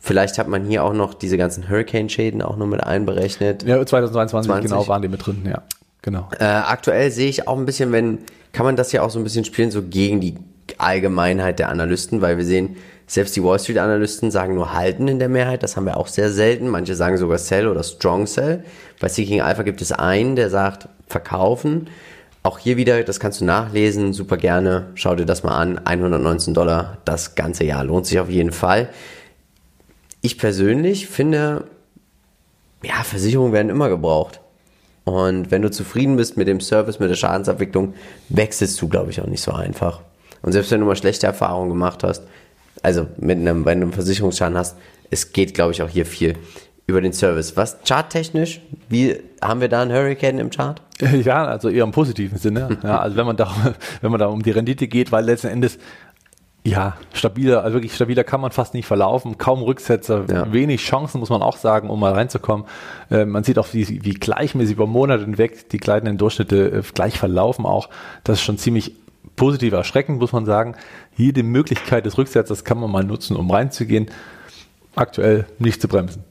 Vielleicht 0.04 0.40
hat 0.40 0.48
man 0.48 0.66
hier 0.66 0.84
auch 0.84 0.94
noch 0.94 1.14
diese 1.14 1.38
ganzen 1.38 1.70
Hurricane-Schäden 1.70 2.42
auch 2.42 2.58
noch 2.58 2.66
mit 2.66 2.84
einberechnet. 2.84 3.62
Ja, 3.64 3.86
2022 3.86 4.50
20. 4.50 4.70
genau 4.70 4.88
waren 4.88 5.02
die 5.04 5.08
mit 5.08 5.26
drin, 5.26 5.44
ja. 5.48 5.62
Genau. 6.02 6.28
Äh, 6.40 6.46
aktuell 6.46 7.12
sehe 7.12 7.30
ich 7.30 7.48
auch 7.48 7.56
ein 7.56 7.68
bisschen, 7.68 7.92
wenn, 7.92 8.18
kann 8.52 8.66
man 8.66 8.76
das 8.76 8.92
ja 8.92 9.04
auch 9.04 9.12
so 9.12 9.20
ein 9.20 9.24
bisschen 9.24 9.46
spielen, 9.46 9.70
so 9.70 9.84
gegen 9.84 10.20
die 10.20 10.36
Allgemeinheit 10.80 11.60
der 11.60 11.70
Analysten, 11.70 12.22
weil 12.22 12.38
wir 12.38 12.46
sehen, 12.46 12.78
selbst 13.06 13.36
die 13.36 13.44
Wall 13.44 13.60
Street 13.60 13.78
Analysten 13.78 14.32
sagen 14.32 14.56
nur 14.56 14.74
halten 14.74 15.08
in 15.08 15.20
der 15.20 15.30
Mehrheit, 15.30 15.62
das 15.62 15.76
haben 15.76 15.86
wir 15.86 15.98
auch 15.98 16.08
sehr 16.08 16.32
selten. 16.32 16.68
Manche 16.70 16.96
sagen 16.96 17.18
sogar 17.18 17.38
Sell 17.38 17.68
oder 17.68 17.84
Strong 17.84 18.26
Sell. 18.26 18.64
Bei 19.00 19.08
Seeking 19.08 19.42
Alpha 19.42 19.64
gibt 19.64 19.82
es 19.82 19.92
einen, 19.92 20.36
der 20.36 20.50
sagt 20.50 20.88
verkaufen. 21.08 21.90
Auch 22.42 22.58
hier 22.58 22.78
wieder, 22.78 23.04
das 23.04 23.20
kannst 23.20 23.42
du 23.42 23.46
nachlesen, 23.46 24.14
super 24.14 24.38
gerne. 24.38 24.88
Schau 24.96 25.14
dir 25.14 25.26
das 25.26 25.44
mal 25.44 25.58
an. 25.58 25.80
119 25.86 26.56
Dollar 26.56 26.98
das 27.06 27.36
ganze 27.36 27.66
Jahr 27.66 27.84
lohnt 27.84 28.08
sich 28.08 28.20
auf 28.20 28.30
jeden 28.30 28.52
Fall. 28.52 28.90
Ich 30.22 30.38
persönlich 30.38 31.08
finde, 31.08 31.66
ja, 32.84 33.04
Versicherungen 33.04 33.54
werden 33.54 33.70
immer 33.70 33.90
gebraucht. 33.90 34.40
Und 35.04 35.50
wenn 35.50 35.62
du 35.62 35.72
zufrieden 35.72 36.16
bist 36.16 36.38
mit 36.38 36.48
dem 36.48 36.62
Service, 36.62 37.00
mit 37.00 37.10
der 37.10 37.16
Schadensabwicklung, 37.16 37.96
wechselst 38.30 38.80
du, 38.82 38.88
glaube 38.88 39.10
ich, 39.12 39.20
auch 39.22 39.28
nicht 39.28 39.42
so 39.42 39.52
einfach. 39.52 40.02
Und 40.44 40.52
selbst 40.52 40.72
wenn 40.72 40.80
du 40.80 40.86
mal 40.86 40.96
schlechte 40.96 41.26
Erfahrungen 41.28 41.70
gemacht 41.70 42.04
hast, 42.04 42.24
also 42.84 43.08
mit 43.18 43.38
einem, 43.38 43.66
wenn 43.66 43.80
du 43.80 43.86
einen 43.88 43.94
Versicherungsschaden 43.94 44.58
hast, 44.58 44.78
es 45.10 45.34
geht, 45.34 45.54
glaube 45.54 45.72
ich, 45.72 45.82
auch 45.82 45.90
hier 45.90 46.06
viel. 46.06 46.36
über 46.88 47.02
den 47.02 47.14
Service. 47.14 47.56
Was 47.56 47.78
charttechnisch, 47.88 48.62
wie 48.90 49.18
haben 49.42 49.62
wir 49.62 49.70
da 49.70 49.82
einen 49.82 49.92
Hurricane 49.92 50.40
im 50.40 50.50
Chart? 50.50 50.82
Ja, 51.24 51.46
also 51.46 51.70
eher 51.70 51.84
im 51.84 51.92
positiven 51.92 52.38
Sinne. 52.38 52.78
Ja, 52.84 53.00
also 53.00 53.18
wenn 53.18 53.26
man 53.26 53.36
da, 53.38 53.52
wenn 54.02 54.12
man 54.12 54.20
da 54.20 54.28
um 54.28 54.44
die 54.44 54.52
Rendite 54.52 54.88
geht, 54.88 55.12
weil 55.12 55.26
letzten 55.26 55.48
Endes 55.48 55.80
ja, 56.63 56.95
stabiler, 57.13 57.63
also 57.63 57.76
wirklich 57.76 57.95
stabiler 57.95 58.24
kann 58.24 58.39
man 58.39 58.52
fast 58.52 58.76
nicht 58.76 58.86
verlaufen. 58.86 59.39
Kaum 59.39 59.63
Rücksetzer, 59.63 60.26
ja. 60.30 60.54
wenig 60.54 60.82
Chancen, 60.82 61.19
muss 61.19 61.30
man 61.30 61.41
auch 61.41 61.58
sagen, 61.58 61.89
um 61.89 62.00
mal 62.00 62.13
reinzukommen. 62.13 62.67
Äh, 63.10 63.26
man 63.26 63.43
sieht 63.43 63.58
auch, 63.58 63.74
wie, 63.74 64.04
wie 64.04 64.13
gleichmäßig 64.13 64.74
über 64.74 64.86
Monate 64.86 65.24
hinweg 65.24 65.69
die 65.69 65.80
kleinen 65.80 66.19
Durchschnitte 66.19 66.71
äh, 66.71 66.82
gleich 66.93 67.17
verlaufen 67.17 67.65
auch. 67.65 67.89
Das 68.24 68.38
ist 68.38 68.43
schon 68.43 68.60
ziemlich 68.60 68.93
positiv 69.36 69.74
erschreckend, 69.74 70.19
muss 70.19 70.34
man 70.34 70.45
sagen. 70.45 70.76
Jede 71.15 71.41
Möglichkeit 71.41 72.06
des 72.06 72.19
Rücksetzers 72.19 72.63
kann 72.63 72.80
man 72.80 72.91
mal 72.91 73.04
nutzen, 73.04 73.36
um 73.36 73.50
reinzugehen. 73.50 74.12
Aktuell 74.95 75.47
nicht 75.58 75.82
zu 75.82 75.88
bremsen. 75.88 76.24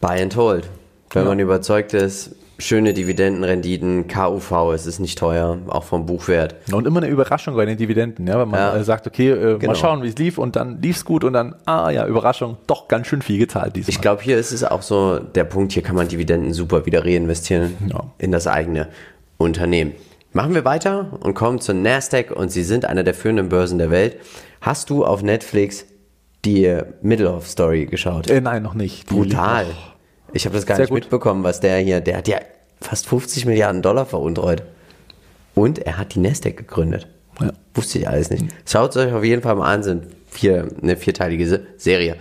Buy 0.00 0.22
and 0.22 0.36
hold. 0.36 0.68
Wenn 1.10 1.22
ja. 1.22 1.28
man 1.28 1.40
überzeugt 1.40 1.94
ist, 1.94 2.36
schöne 2.58 2.92
Dividendenrenditen, 2.92 4.08
KUV, 4.08 4.72
es 4.74 4.86
ist 4.86 4.98
nicht 4.98 5.16
teuer, 5.16 5.58
auch 5.68 5.84
vom 5.84 6.06
Buchwert. 6.06 6.56
Und 6.72 6.86
immer 6.86 7.00
eine 7.00 7.08
Überraschung 7.08 7.54
bei 7.54 7.64
den 7.64 7.78
Dividenden, 7.78 8.26
ja, 8.26 8.40
wenn 8.40 8.48
man 8.48 8.60
ja. 8.60 8.82
sagt, 8.82 9.06
okay, 9.06 9.30
äh, 9.30 9.58
genau. 9.58 9.72
mal 9.72 9.74
schauen, 9.76 10.02
wie 10.02 10.08
es 10.08 10.16
lief 10.16 10.38
und 10.38 10.56
dann 10.56 10.82
lief 10.82 10.96
es 10.96 11.04
gut 11.04 11.22
und 11.22 11.34
dann, 11.34 11.54
ah 11.66 11.90
ja, 11.90 12.06
Überraschung, 12.06 12.56
doch 12.66 12.88
ganz 12.88 13.06
schön 13.06 13.22
viel 13.22 13.38
gezahlt 13.38 13.76
diesmal. 13.76 13.90
Ich 13.90 14.00
glaube, 14.00 14.22
hier 14.22 14.36
ist 14.36 14.50
es 14.50 14.64
auch 14.64 14.82
so 14.82 15.20
der 15.20 15.44
Punkt, 15.44 15.72
hier 15.72 15.82
kann 15.82 15.94
man 15.94 16.08
Dividenden 16.08 16.52
super 16.52 16.84
wieder 16.84 17.04
reinvestieren 17.04 17.76
ja. 17.88 18.04
in 18.18 18.32
das 18.32 18.48
eigene 18.48 18.88
Unternehmen. 19.36 19.92
Machen 20.32 20.54
wir 20.54 20.64
weiter 20.64 21.18
und 21.20 21.34
kommen 21.34 21.60
zur 21.60 21.76
Nasdaq 21.76 22.32
und 22.32 22.50
sie 22.50 22.64
sind 22.64 22.84
einer 22.84 23.04
der 23.04 23.14
führenden 23.14 23.48
Börsen 23.48 23.78
der 23.78 23.90
Welt. 23.90 24.16
Hast 24.60 24.90
du 24.90 25.04
auf 25.04 25.22
Netflix 25.22 25.86
die 26.44 26.76
Middle 27.02 27.40
Story 27.42 27.86
geschaut? 27.86 28.28
Äh, 28.28 28.40
nein, 28.40 28.62
noch 28.62 28.74
nicht. 28.74 29.06
Brutal. 29.06 29.66
Ich 30.32 30.44
habe 30.44 30.54
das 30.54 30.66
gar 30.66 30.76
Sehr 30.76 30.84
nicht 30.84 30.90
gut. 30.90 31.00
mitbekommen, 31.00 31.44
was 31.44 31.60
der 31.60 31.78
hier, 31.78 32.00
der 32.00 32.18
hat 32.18 32.28
ja 32.28 32.38
fast 32.80 33.06
50 33.06 33.46
Milliarden 33.46 33.82
Dollar 33.82 34.06
veruntreut. 34.06 34.62
Und 35.54 35.78
er 35.80 35.98
hat 35.98 36.14
die 36.14 36.20
Nasdaq 36.20 36.56
gegründet. 36.56 37.08
Ja. 37.40 37.52
Wusste 37.74 37.98
ich 37.98 38.08
alles 38.08 38.30
nicht. 38.30 38.44
Schaut 38.66 38.96
euch 38.96 39.12
auf 39.12 39.24
jeden 39.24 39.42
Fall 39.42 39.56
mal 39.56 39.72
an, 39.72 39.82
sind 39.82 40.04
vier, 40.28 40.68
eine 40.82 40.96
vierteilige 40.96 41.64
Serie. 41.76 42.16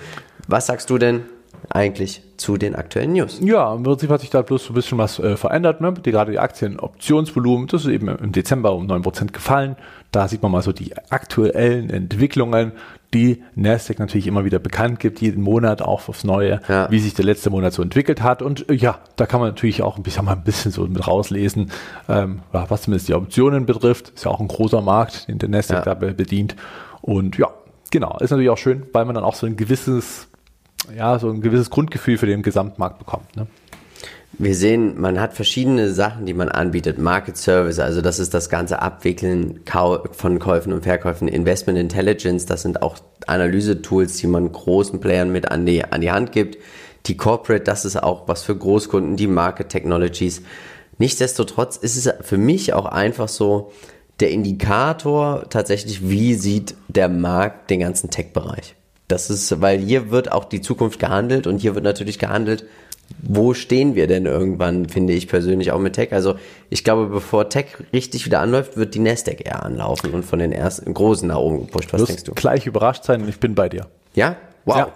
Was 0.48 0.67
sagst 0.67 0.89
du 0.89 0.98
denn 0.98 1.24
eigentlich 1.70 2.22
zu 2.38 2.58
den 2.58 2.76
aktuellen 2.76 3.13
News? 3.13 3.39
Ja, 3.41 3.74
im 3.74 3.84
Prinzip 3.84 4.10
hat 4.10 4.22
sich 4.22 4.30
da 4.30 4.41
bloß 4.41 4.65
so 4.65 4.72
ein 4.72 4.76
bisschen 4.76 4.98
was 4.98 5.20
äh, 5.20 5.36
verändert. 5.38 5.82
Ne? 5.82 5.93
Die, 5.93 6.12
gerade 6.12 6.32
die 6.32 6.39
Aktienoptionsvolumen, 6.39 7.67
das 7.67 7.86
ist 7.86 7.91
eben 7.91 8.08
im 8.08 8.32
Dezember 8.32 8.74
um 8.74 8.88
9% 8.88 9.32
gefallen. 9.32 9.76
Da 10.12 10.28
sieht 10.28 10.41
man 10.41 10.52
mal 10.52 10.62
so 10.62 10.72
die 10.72 10.96
aktuellen 11.10 11.89
Entwicklungen 11.89 12.72
die 13.18 13.44
Nasdaq 13.56 14.00
natürlich 14.00 14.28
immer 14.28 14.46
wieder 14.46 14.60
bekannt 14.60 15.00
gibt, 15.00 15.22
jeden 15.22 15.42
Monat 15.42 15.82
auch 15.82 16.08
aufs 16.08 16.24
Neue, 16.24 16.62
ja. 16.68 16.90
wie 16.92 17.00
sich 17.00 17.14
der 17.14 17.26
letzte 17.26 17.50
Monat 17.50 17.74
so 17.74 17.82
entwickelt 17.82 18.22
hat. 18.22 18.42
Und 18.42 18.70
äh, 18.70 18.74
ja, 18.74 19.00
da 19.16 19.26
kann 19.26 19.40
man 19.40 19.50
natürlich 19.50 19.82
auch 19.82 19.98
ein 19.98 20.04
bisschen, 20.04 20.26
mal 20.26 20.34
ein 20.34 20.44
bisschen 20.44 20.72
so 20.72 20.86
mit 20.86 21.08
rauslesen, 21.08 21.72
ähm, 22.08 22.42
was 22.52 22.84
zumindest 22.84 23.08
die 23.08 23.14
Optionen 23.14 23.66
betrifft. 23.66 24.10
Ist 24.10 24.26
ja 24.26 24.32
auch 24.32 24.40
ein 24.40 24.48
großer 24.48 24.82
Markt, 24.82 25.28
den 25.28 25.40
der 25.40 25.50
Nasdaq 25.50 25.86
ja. 25.86 25.96
da 25.96 26.12
bedient. 26.12 26.56
Und 27.02 27.38
ja, 27.38 27.50
genau, 27.92 28.18
ist 28.20 28.32
natürlich 28.32 28.50
auch 28.50 28.58
schön, 28.58 28.84
weil 28.94 29.06
man 29.06 29.16
dann 29.16 29.24
auch 29.24 29.36
so 29.36 29.48
ein 29.48 29.58
gewisses, 29.58 30.28
ja, 30.96 31.18
so 31.20 31.30
ein 31.30 31.42
gewisses 31.42 31.70
Grundgefühl 31.70 32.18
für 32.18 32.28
den 32.28 32.44
Gesamtmarkt 32.44 33.00
bekommt. 33.00 33.36
Ne? 33.36 33.48
Wir 34.34 34.56
sehen, 34.56 35.00
man 35.00 35.20
hat 35.20 35.34
verschiedene 35.34 35.92
Sachen, 35.92 36.26
die 36.26 36.34
man 36.34 36.50
anbietet. 36.50 37.00
Market 37.00 37.38
Service, 37.38 37.80
also 37.80 38.02
das 38.02 38.20
ist 38.20 38.34
das 38.34 38.50
ganze 38.50 38.82
Abwickeln 38.82 39.62
von 40.12 40.40
Käufen 40.40 40.74
und 40.74 40.84
Verkäufen. 40.84 41.28
Investment 41.28 41.80
Intelligence, 41.80 42.46
das 42.46 42.62
sind 42.62 42.82
auch 42.82 42.98
Analyse-Tools, 43.26 44.18
die 44.18 44.28
man 44.28 44.52
großen 44.52 45.00
Playern 45.00 45.32
mit 45.32 45.50
an 45.50 45.66
die, 45.66 45.84
an 45.84 46.02
die 46.02 46.12
Hand 46.12 46.34
gibt. 46.34 46.58
Die 47.08 47.18
Corporate, 47.18 47.63
das 47.63 47.86
ist 47.86 48.02
auch 48.04 48.28
was 48.28 48.44
für 48.44 48.56
Großkunden, 48.56 49.16
die 49.16 49.28
Market 49.28 49.70
Technologies. 49.70 50.44
Nichtsdestotrotz 51.00 51.78
ist 51.78 51.96
es 51.96 52.13
für 52.22 52.38
mich 52.38 52.74
auch 52.74 52.86
einfach 52.86 53.30
so 53.30 53.72
der 54.20 54.32
Indikator 54.32 55.46
tatsächlich, 55.50 56.10
wie 56.10 56.34
sieht 56.34 56.76
der 56.88 57.08
Markt 57.08 57.70
den 57.70 57.80
ganzen 57.80 58.10
Tech-Bereich. 58.10 58.76
Das 59.08 59.30
ist, 59.30 59.62
weil 59.62 59.80
hier 59.80 60.12
wird 60.12 60.32
auch 60.32 60.46
die 60.46 60.62
Zukunft 60.62 61.00
gehandelt 61.00 61.48
und 61.48 61.60
hier 61.60 61.76
wird 61.76 61.86
natürlich 61.86 62.20
gehandelt, 62.20 62.66
wo 63.22 63.54
stehen 63.54 63.96
wir 63.96 64.08
denn 64.08 64.26
irgendwann, 64.26 64.89
finde 64.89 65.13
ich 65.13 65.28
persönlich 65.28 65.72
auch 65.72 65.80
mit 65.80 65.93
Tech. 65.93 66.12
Also 66.13 66.36
ich 66.70 66.84
glaube, 66.84 67.08
bevor 67.08 67.50
Tech 67.50 67.65
richtig 67.93 68.26
wieder 68.26 68.39
anläuft, 68.39 68.78
wird 68.78 68.96
die 68.96 69.00
Nasdaq 69.00 69.46
eher 69.46 69.63
anlaufen 69.63 70.12
und 70.13 70.24
von 70.24 70.39
den 70.39 70.52
ersten 70.52 70.93
großen 70.93 71.28
nach 71.28 71.38
oben 71.38 71.65
gepusht. 71.65 71.93
Was 71.93 72.06
denkst 72.06 72.24
du? 72.24 72.34
gleich 72.34 72.65
überrascht 72.65 73.04
sein 73.04 73.22
und 73.22 73.30
ich 73.30 73.39
bin 73.39 73.56
bei 73.56 73.70
dir. 73.70 73.88
Ja? 74.13 74.36
Wow. 74.65 74.78
Ja. 74.78 74.91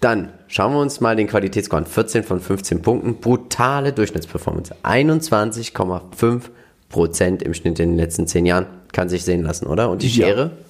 Dann 0.00 0.32
schauen 0.48 0.72
wir 0.74 0.80
uns 0.80 1.00
mal 1.00 1.16
den 1.16 1.26
Qualitätsscore 1.26 1.82
an. 1.82 1.86
14 1.86 2.24
von 2.24 2.40
15 2.40 2.82
Punkten. 2.82 3.16
Brutale 3.16 3.92
Durchschnittsperformance. 3.92 4.74
21,5 4.82 6.42
Prozent 6.90 7.42
im 7.42 7.54
Schnitt 7.54 7.80
in 7.80 7.90
den 7.90 7.96
letzten 7.96 8.26
10 8.26 8.44
Jahren. 8.44 8.66
Kann 8.92 9.08
sich 9.08 9.24
sehen 9.24 9.42
lassen, 9.42 9.66
oder? 9.66 9.90
Und 9.90 10.02
die 10.02 10.10
Schere? 10.10 10.42
Ja 10.42 10.63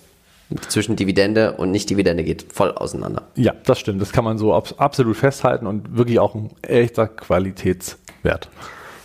zwischen 0.69 0.97
Dividende 0.97 1.53
und 1.53 1.71
Nicht-Dividende 1.71 2.25
geht 2.25 2.53
voll 2.53 2.73
auseinander. 2.73 3.29
Ja, 3.37 3.55
das 3.64 3.79
stimmt. 3.79 4.01
Das 4.01 4.12
kann 4.12 4.25
man 4.25 4.38
so 4.38 4.55
absolut 4.55 5.17
festhalten 5.17 5.67
und 5.67 5.97
wirklich 5.97 6.19
auch 6.19 6.35
ein 6.35 6.51
echter 6.62 7.09
Qualitätswert. 7.09 8.49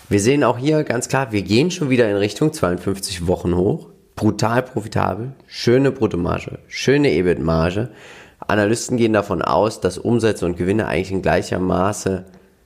Wir 0.10 0.20
sehen 0.20 0.44
auch 0.44 0.58
hier 0.58 0.84
ganz 0.84 1.08
klar, 1.08 1.32
wir 1.32 1.44
gehen 1.44 1.70
schon 1.70 1.90
wieder 1.90 2.10
in 2.10 2.16
Richtung 2.16 2.52
52 2.52 3.28
Wochen 3.28 3.56
hoch. 3.56 3.90
Brutal 4.16 4.64
profitabel, 4.64 5.34
schöne 5.48 5.92
Bruttomarge, 5.92 6.60
schöne 6.68 7.12
EBIT-Marge. 7.12 7.92
Analysten 8.40 8.98
gehen 8.98 9.14
davon 9.14 9.42
aus, 9.42 9.82
dass 9.82 9.98
Umsätze 9.98 10.46
und 10.46 10.58
Gewinne 10.58 10.88
eigentlich 10.88 11.12
in 11.12 11.22
gleicher 11.22 11.60
Maße 11.60 12.26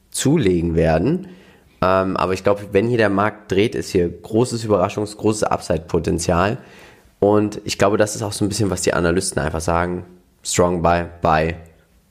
zulegen 0.09 0.75
werden. 0.75 1.27
Ähm, 1.81 2.15
aber 2.15 2.33
ich 2.33 2.43
glaube, 2.43 2.61
wenn 2.71 2.87
hier 2.87 2.97
der 2.97 3.09
Markt 3.09 3.51
dreht, 3.51 3.75
ist 3.75 3.89
hier 3.89 4.09
großes 4.09 4.65
Überraschungs-, 4.65 5.17
großes 5.17 5.43
Upside-Potenzial. 5.43 6.57
Und 7.23 7.61
ich 7.63 7.77
glaube, 7.77 7.95
das 7.95 8.15
ist 8.15 8.21
auch 8.21 8.33
so 8.33 8.43
ein 8.43 8.49
bisschen, 8.49 8.69
was 8.69 8.81
die 8.81 8.93
Analysten 8.93 9.41
einfach 9.41 9.61
sagen. 9.61 10.03
Strong 10.43 10.81
buy, 10.81 11.05
buy. 11.21 11.55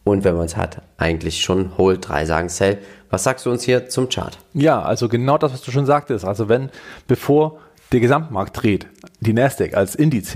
Und 0.05 0.25
wenn 0.25 0.35
man 0.35 0.47
es 0.47 0.57
hat, 0.57 0.81
eigentlich 0.97 1.43
schon 1.43 1.77
hold, 1.77 2.09
drei 2.09 2.25
sagen 2.25 2.49
sell. 2.49 2.79
Was 3.11 3.25
sagst 3.25 3.45
du 3.45 3.51
uns 3.51 3.63
hier 3.63 3.91
zum 3.91 4.09
Chart? 4.09 4.39
Ja, 4.55 4.81
also 4.81 5.11
genau 5.11 5.37
das, 5.37 5.53
was 5.53 5.61
du 5.61 5.71
schon 5.71 5.85
sagtest. 5.85 6.25
Also 6.25 6.49
wenn, 6.49 6.71
bevor 7.09 7.59
der 7.93 8.01
Gesamtmarkt 8.01 8.63
dreht, 8.63 8.87
die 9.21 9.35
Nasdaq 9.35 9.75
als 9.75 9.95
Indiz, 9.97 10.35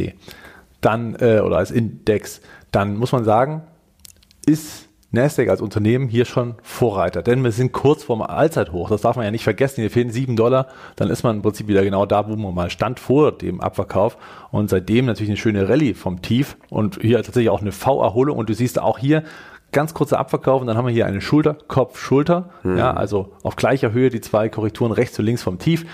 dann, 0.82 1.16
äh, 1.20 1.40
oder 1.40 1.56
als 1.56 1.70
Index, 1.70 2.42
dann 2.70 2.98
muss 2.98 3.12
man 3.12 3.24
sagen, 3.24 3.62
ist 4.44 4.88
Nasdaq 5.16 5.48
als 5.48 5.61
Unternehmen 5.61 6.09
hier 6.09 6.24
schon 6.24 6.55
Vorreiter, 6.62 7.22
denn 7.22 7.42
wir 7.42 7.50
sind 7.50 7.72
kurz 7.72 8.05
vorm 8.05 8.22
Allzeithoch. 8.22 8.88
Das 8.90 9.00
darf 9.00 9.16
man 9.16 9.24
ja 9.24 9.31
nicht 9.31 9.44
vergessen. 9.44 9.81
Hier 9.81 9.90
fehlen 9.90 10.11
7 10.11 10.37
Dollar. 10.37 10.68
Dann 10.94 11.11
ist 11.11 11.24
man 11.24 11.37
im 11.37 11.42
Prinzip 11.42 11.66
wieder 11.66 11.83
genau 11.83 12.07
da, 12.07 12.29
wo 12.29 12.37
man 12.37 12.55
mal 12.55 12.70
stand 12.70 13.00
vor 13.00 13.33
dem 13.33 13.61
Abverkauf. 13.61 14.16
Und 14.52 14.70
seitdem 14.70 15.07
natürlich 15.07 15.31
eine 15.31 15.37
schöne 15.37 15.68
Rallye 15.68 15.94
vom 15.94 16.22
Tief 16.22 16.57
und 16.70 17.00
hier 17.00 17.16
tatsächlich 17.16 17.50
auch 17.50 17.62
eine 17.62 17.72
V-Erholung. 17.72 18.38
Und 18.38 18.48
du 18.48 18.55
siehst 18.55 18.81
auch 18.81 18.98
hier 18.98 19.24
ganz 19.72 19.94
kurzer 19.94 20.18
Abverkauf 20.18 20.61
und 20.61 20.66
dann 20.68 20.76
haben 20.76 20.87
wir 20.87 20.92
hier 20.92 21.07
eine 21.07 21.20
Schulter, 21.20 21.59
Kopf, 21.68 21.98
Schulter. 21.98 22.50
Mhm. 22.62 22.79
Ja, 22.79 22.92
also 22.94 23.33
auf 23.42 23.57
gleicher 23.57 23.92
Höhe 23.92 24.11
die 24.11 24.20
zwei 24.20 24.48
Korrekturen 24.48 24.92
rechts 24.92 25.18
und 25.18 25.24
links 25.24 25.42
vom 25.42 25.59
Tief. 25.59 25.85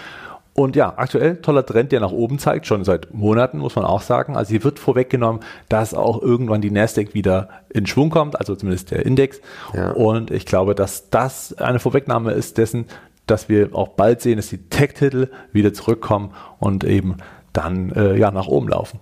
Und 0.55 0.77
ja, 0.77 0.93
aktuell 0.97 1.37
toller 1.37 1.65
Trend, 1.65 1.93
der 1.93 2.01
nach 2.01 2.13
oben 2.13 2.39
zeigt, 2.39 2.67
schon 2.67 2.85
seit 2.85 3.15
Monaten, 3.15 3.59
muss 3.59 3.75
man 3.75 3.87
auch 3.87 4.03
sagen. 4.03 4.37
Also 4.37 4.51
hier 4.51 4.65
wird 4.65 4.79
vorweggenommen, 4.79 5.41
dass 5.71 5.95
auch 5.95 6.21
irgendwann 6.21 6.61
die 6.61 6.71
Nasdaq 6.71 7.15
wieder 7.15 7.49
in 7.71 7.87
Schwung 7.87 8.11
kommt, 8.11 8.39
also 8.39 8.55
zumindest 8.55 8.91
der 8.91 9.07
Index. 9.07 9.41
Ja. 9.73 9.93
Und 9.93 10.31
ich 10.31 10.45
glaube, 10.45 10.75
dass 10.75 11.09
das 11.09 11.55
eine 11.55 11.79
Vorwegnahme 11.79 12.33
ist 12.33 12.59
dessen, 12.59 12.87
dass 13.27 13.49
wir 13.49 13.75
auch 13.75 13.89
bald 13.89 14.21
sehen, 14.21 14.37
dass 14.37 14.49
die 14.49 14.59
Tech-Titel 14.59 15.29
wieder 15.53 15.73
zurückkommen 15.73 16.33
und 16.59 16.85
eben 16.85 17.17
dann 17.55 17.91
äh, 17.93 18.17
ja 18.17 18.31
nach 18.31 18.47
oben 18.47 18.69
laufen. 18.69 19.01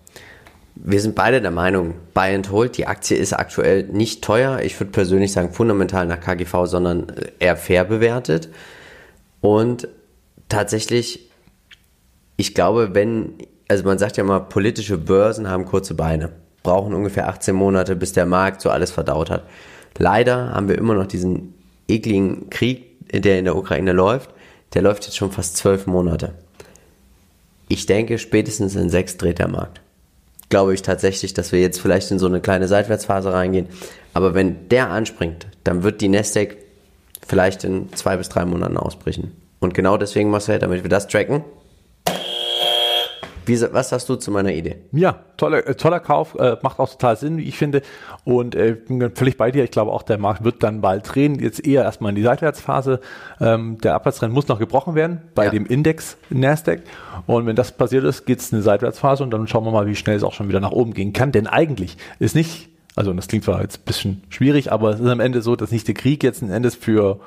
Wir 0.77 1.01
sind 1.01 1.17
beide 1.17 1.41
der 1.41 1.51
Meinung, 1.51 1.95
Buy 2.15 2.35
and 2.35 2.51
Hold, 2.53 2.79
die 2.79 2.87
Aktie 2.87 3.17
ist 3.17 3.33
aktuell 3.33 3.85
nicht 3.85 4.23
teuer. 4.23 4.61
Ich 4.63 4.79
würde 4.79 4.93
persönlich 4.93 5.33
sagen 5.33 5.53
fundamental 5.53 6.07
nach 6.07 6.21
KGV, 6.21 6.67
sondern 6.67 7.09
eher 7.39 7.57
fair 7.57 7.85
bewertet. 7.85 8.49
Und 9.41 9.89
tatsächlich 10.49 11.30
ich 12.41 12.55
glaube, 12.55 12.95
wenn, 12.95 13.35
also 13.69 13.85
man 13.85 13.99
sagt 13.99 14.17
ja 14.17 14.25
mal, 14.25 14.41
politische 14.41 14.97
Börsen 14.97 15.47
haben 15.47 15.67
kurze 15.67 15.93
Beine, 15.93 16.31
brauchen 16.63 16.95
ungefähr 16.95 17.29
18 17.29 17.55
Monate, 17.55 17.97
bis 17.97 18.15
der 18.15 18.25
Markt 18.25 18.63
so 18.63 18.71
alles 18.71 18.91
verdaut 18.91 19.29
hat. 19.29 19.45
Leider 19.99 20.55
haben 20.55 20.67
wir 20.67 20.79
immer 20.79 20.95
noch 20.95 21.07
diesen 21.07 21.53
ekligen 21.87 22.49
Krieg, 22.49 22.87
der 23.13 23.39
in 23.39 23.45
der 23.45 23.57
Ukraine 23.57 23.93
läuft. 23.93 24.31
Der 24.73 24.81
läuft 24.81 25.05
jetzt 25.05 25.19
schon 25.19 25.33
fast 25.33 25.59
zwölf 25.59 25.87
Monate. 25.87 26.33
Ich 27.69 27.85
denke, 27.85 28.17
spätestens 28.17 28.75
in 28.75 28.89
sechs 28.89 29.19
dreht 29.19 29.39
der 29.39 29.49
Markt. 29.49 29.83
Glaube 30.49 30.73
ich 30.73 30.81
tatsächlich, 30.81 31.35
dass 31.35 31.53
wir 31.53 31.61
jetzt 31.61 31.79
vielleicht 31.79 32.11
in 32.11 32.19
so 32.19 32.27
eine 32.27 32.41
kleine 32.41 32.69
Seitwärtsphase 32.69 33.35
reingehen. 33.35 33.67
Aber 34.15 34.33
wenn 34.33 34.67
der 34.71 34.89
anspringt, 34.89 35.47
dann 35.63 35.83
wird 35.83 36.01
die 36.01 36.09
Nasdaq 36.09 36.57
vielleicht 37.27 37.65
in 37.65 37.93
zwei 37.93 38.17
bis 38.17 38.31
drei 38.31 38.47
Monaten 38.47 38.79
ausbrechen. 38.79 39.37
Und 39.59 39.75
genau 39.75 39.99
deswegen, 39.99 40.31
Marcel, 40.31 40.59
damit 40.59 40.83
wir 40.83 40.89
das 40.89 41.07
tracken, 41.07 41.45
Wie, 43.51 43.61
was 43.73 43.89
sagst 43.89 44.09
du 44.09 44.15
zu 44.15 44.31
meiner 44.31 44.53
Idee? 44.53 44.77
Ja, 44.93 45.19
toller, 45.37 45.67
äh, 45.67 45.75
toller 45.75 45.99
Kauf, 45.99 46.37
äh, 46.39 46.57
macht 46.63 46.79
auch 46.79 46.89
total 46.89 47.17
Sinn, 47.17 47.37
wie 47.37 47.43
ich 47.43 47.57
finde. 47.59 47.83
Und 48.25 48.55
äh, 48.55 48.77
bin 48.87 49.11
völlig 49.17 49.37
bei 49.37 49.51
dir. 49.51 49.65
Ich 49.65 49.73
glaube 49.73 49.91
auch, 49.91 50.03
der 50.03 50.19
Markt 50.19 50.45
wird 50.45 50.63
dann 50.63 50.81
bald 50.81 51.13
drehen. 51.15 51.41
Jetzt 51.41 51.67
eher 51.67 51.83
erstmal 51.83 52.11
in 52.11 52.15
die 52.17 52.23
Seitwärtsphase. 52.23 53.01
Ähm, 53.41 53.79
der 53.79 53.95
Abwärtstrend 53.95 54.33
muss 54.33 54.47
noch 54.47 54.61
gebrochen 54.61 54.95
werden 54.95 55.23
bei 55.35 55.47
Ja. 55.47 55.51
dem 55.51 55.67
Index 55.67 56.17
Nasdaq. 56.31 56.83
Und 57.27 57.47
wenn 57.47 57.57
das 57.57 57.73
passiert 57.73 58.05
ist, 58.05 58.25
geht 58.25 58.39
es 58.39 58.53
in 58.53 58.57
eine 58.57 58.63
Seitwärtsphase 58.63 59.25
und 59.25 59.31
dann 59.33 59.49
schauen 59.49 59.65
wir 59.65 59.73
mal, 59.73 59.87
wie 59.87 59.97
schnell 59.97 60.17
es 60.17 60.23
auch 60.23 60.33
schon 60.33 60.49
wieder 60.49 60.61
nach 60.61 60.71
oben 60.73 60.95
gehen 60.95 61.13
kann. 61.13 61.33
Denn 61.33 61.49
eigentlich 61.49 61.97
ist 62.21 62.37
nicht, 62.37 62.69
also 62.95 63.13
das 63.13 63.27
klingt 63.27 63.45
zwar 63.45 63.63
jetzt 63.63 63.81
ein 63.81 63.85
bisschen 63.85 64.23
schwierig, 64.29 64.71
aber 64.71 64.91
es 64.91 65.01
ist 65.01 65.09
am 65.09 65.21
Ende 65.21 65.43
so, 65.43 65.57
dass 65.57 65.73
nicht 65.73 65.89
der 65.89 65.95
Krieg 65.97 66.23
jetzt 66.23 66.41
ein 66.43 66.51
Endes 66.51 66.77
für 66.77 67.19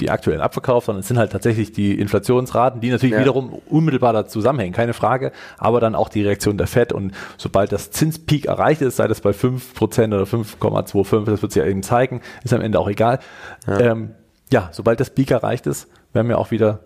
die 0.00 0.10
aktuellen 0.10 0.40
Abverkauf, 0.40 0.84
sondern 0.84 1.00
es 1.00 1.08
sind 1.08 1.18
halt 1.18 1.32
tatsächlich 1.32 1.72
die 1.72 1.98
Inflationsraten, 1.98 2.80
die 2.80 2.90
natürlich 2.90 3.14
Ja. 3.14 3.20
wiederum 3.20 3.60
unmittelbar 3.68 4.12
da 4.12 4.26
zusammenhängen, 4.26 4.74
keine 4.74 4.92
Frage, 4.92 5.32
aber 5.58 5.80
dann 5.80 5.94
auch 5.94 6.08
die 6.08 6.22
Reaktion 6.22 6.58
der 6.58 6.66
FED 6.66 6.92
und 6.92 7.12
sobald 7.38 7.72
das 7.72 7.90
Zinspeak 7.90 8.44
erreicht 8.46 8.82
ist, 8.82 8.96
sei 8.96 9.08
das 9.08 9.20
bei 9.20 9.32
5% 9.32 10.14
oder 10.14 10.26
5,25, 10.26 11.24
das 11.24 11.42
wird 11.42 11.52
sich 11.52 11.62
ja 11.62 11.68
eben 11.68 11.82
zeigen, 11.82 12.20
ist 12.44 12.52
am 12.52 12.60
Ende 12.60 12.78
auch 12.78 12.88
egal. 12.88 13.20
Ja, 13.66 13.80
ähm, 13.80 14.10
ja 14.52 14.68
sobald 14.72 15.00
das 15.00 15.10
Peak 15.10 15.30
erreicht 15.30 15.66
ist, 15.66 15.88
werden 16.12 16.28
wir 16.28 16.38
auch 16.38 16.50
wieder 16.50 16.80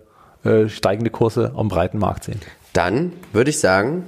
äh, 0.44 0.68
steigende 0.68 1.10
Kurse 1.10 1.52
am 1.56 1.68
breiten 1.68 1.98
Markt 1.98 2.24
sehen. 2.24 2.40
Dann 2.72 3.12
würde 3.32 3.50
ich 3.50 3.58
sagen, 3.58 4.04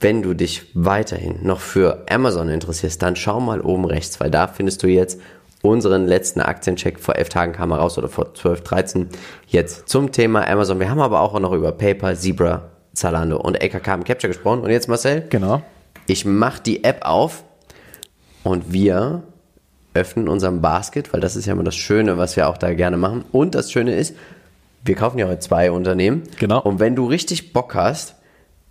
wenn 0.00 0.22
du 0.22 0.32
dich 0.32 0.70
weiterhin 0.74 1.40
noch 1.42 1.60
für 1.60 2.06
Amazon 2.08 2.48
interessierst, 2.48 3.02
dann 3.02 3.16
schau 3.16 3.40
mal 3.40 3.60
oben 3.60 3.84
rechts, 3.84 4.18
weil 4.20 4.30
da 4.30 4.46
findest 4.46 4.82
du 4.82 4.86
jetzt 4.86 5.20
unseren 5.62 6.06
letzten 6.06 6.40
Aktiencheck 6.40 6.98
vor 6.98 7.16
elf 7.16 7.28
Tagen 7.28 7.52
kam 7.52 7.70
er 7.70 7.78
raus 7.78 7.98
oder 7.98 8.08
vor 8.08 8.34
12, 8.34 8.62
13 8.62 9.08
jetzt 9.46 9.88
zum 9.88 10.12
Thema 10.12 10.46
Amazon. 10.48 10.80
Wir 10.80 10.90
haben 10.90 11.00
aber 11.00 11.20
auch 11.20 11.38
noch 11.38 11.52
über 11.52 11.72
PayPal, 11.72 12.16
Zebra, 12.16 12.70
Zalando 12.94 13.38
und 13.38 13.62
AKK 13.62 13.94
im 13.94 14.04
Capture 14.04 14.28
gesprochen. 14.32 14.60
Und 14.60 14.70
jetzt 14.70 14.88
Marcel, 14.88 15.24
Genau. 15.28 15.62
ich 16.06 16.24
mache 16.24 16.62
die 16.62 16.82
App 16.84 17.04
auf 17.04 17.44
und 18.42 18.72
wir 18.72 19.22
öffnen 19.92 20.28
unseren 20.28 20.60
Basket, 20.62 21.12
weil 21.12 21.20
das 21.20 21.36
ist 21.36 21.46
ja 21.46 21.52
immer 21.52 21.64
das 21.64 21.76
Schöne, 21.76 22.16
was 22.16 22.36
wir 22.36 22.48
auch 22.48 22.56
da 22.56 22.72
gerne 22.74 22.96
machen. 22.96 23.24
Und 23.32 23.54
das 23.54 23.70
Schöne 23.72 23.94
ist, 23.96 24.14
wir 24.84 24.94
kaufen 24.94 25.18
ja 25.18 25.26
heute 25.28 25.40
zwei 25.40 25.70
Unternehmen. 25.70 26.22
Genau. 26.38 26.62
Und 26.62 26.80
wenn 26.80 26.96
du 26.96 27.06
richtig 27.06 27.52
Bock 27.52 27.74
hast, 27.74 28.14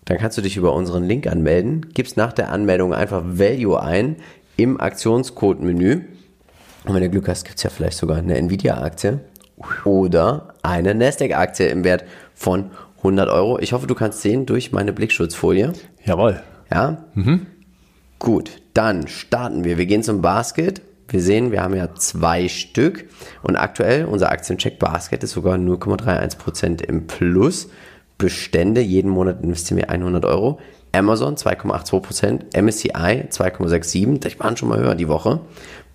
dann 0.06 0.17
kannst 0.17 0.38
du 0.38 0.41
dich 0.41 0.58
über 0.58 0.73
unseren 0.73 1.04
Link 1.04 1.28
anmelden, 1.28 1.88
gibst 1.93 2.17
nach 2.17 2.34
der 2.34 2.52
Anmeldung 2.52 2.93
einfach 2.93 3.21
Value 3.25 3.80
ein 3.80 4.15
im 4.58 4.80
Aktionscode-Menü. 4.82 6.02
Und 6.86 6.94
wenn 6.94 7.02
du 7.02 7.10
Glück 7.10 7.28
hast, 7.28 7.44
gibt 7.46 7.58
es 7.58 7.63
ja 7.63 7.70
vielleicht 7.70 7.98
sogar 7.98 8.18
eine 8.18 8.36
Nvidia-Aktie 8.38 9.20
oder 9.84 10.54
eine 10.62 10.96
Nasdaq-Aktie 10.96 11.68
im 11.68 11.84
Wert 11.84 12.06
von 12.34 12.72
100 13.00 13.30
Euro. 13.30 13.60
Ich 13.60 13.74
hoffe, 13.74 13.88
du 13.88 13.96
kannst 13.96 14.22
sehen 14.22 14.46
durch 14.46 14.72
meine 14.72 14.94
Blickschutzfolie. 14.94 15.74
Jawohl. 16.06 16.42
Ja? 16.72 17.06
Gut, 18.20 18.62
dann 18.74 19.08
starten 19.08 19.63
wir. 19.63 19.78
Wir 19.78 19.86
gehen 19.86 20.04
zum 20.04 20.22
Basket. 20.22 20.82
Wir 21.08 21.22
sehen, 21.22 21.52
wir 21.52 21.63
haben 21.63 21.76
ja 21.76 21.96
zwei 21.96 22.48
Stück 22.48 23.10
und 23.42 23.56
aktuell 23.56 24.06
unser 24.06 24.32
Aktiencheck 24.32 24.78
Basket 24.78 25.24
ist 25.24 25.32
sogar 25.32 25.56
0,31% 25.56 26.84
im 26.84 27.08
Plus. 27.08 27.70
Bestände, 28.20 28.82
jeden 28.82 29.10
Monat 29.10 29.42
investieren 29.42 29.78
wir 29.78 29.89
100 29.89 30.24
Euro. 30.26 30.60
Amazon 30.92 31.36
2,82%, 31.36 32.62
MSCI 32.62 33.28
2,67%, 33.30 34.20
das 34.20 34.39
waren 34.39 34.58
schon 34.58 34.70
mal 34.70 34.80
höher 34.80 34.96
die 34.96 35.08
Woche. 35.08 35.39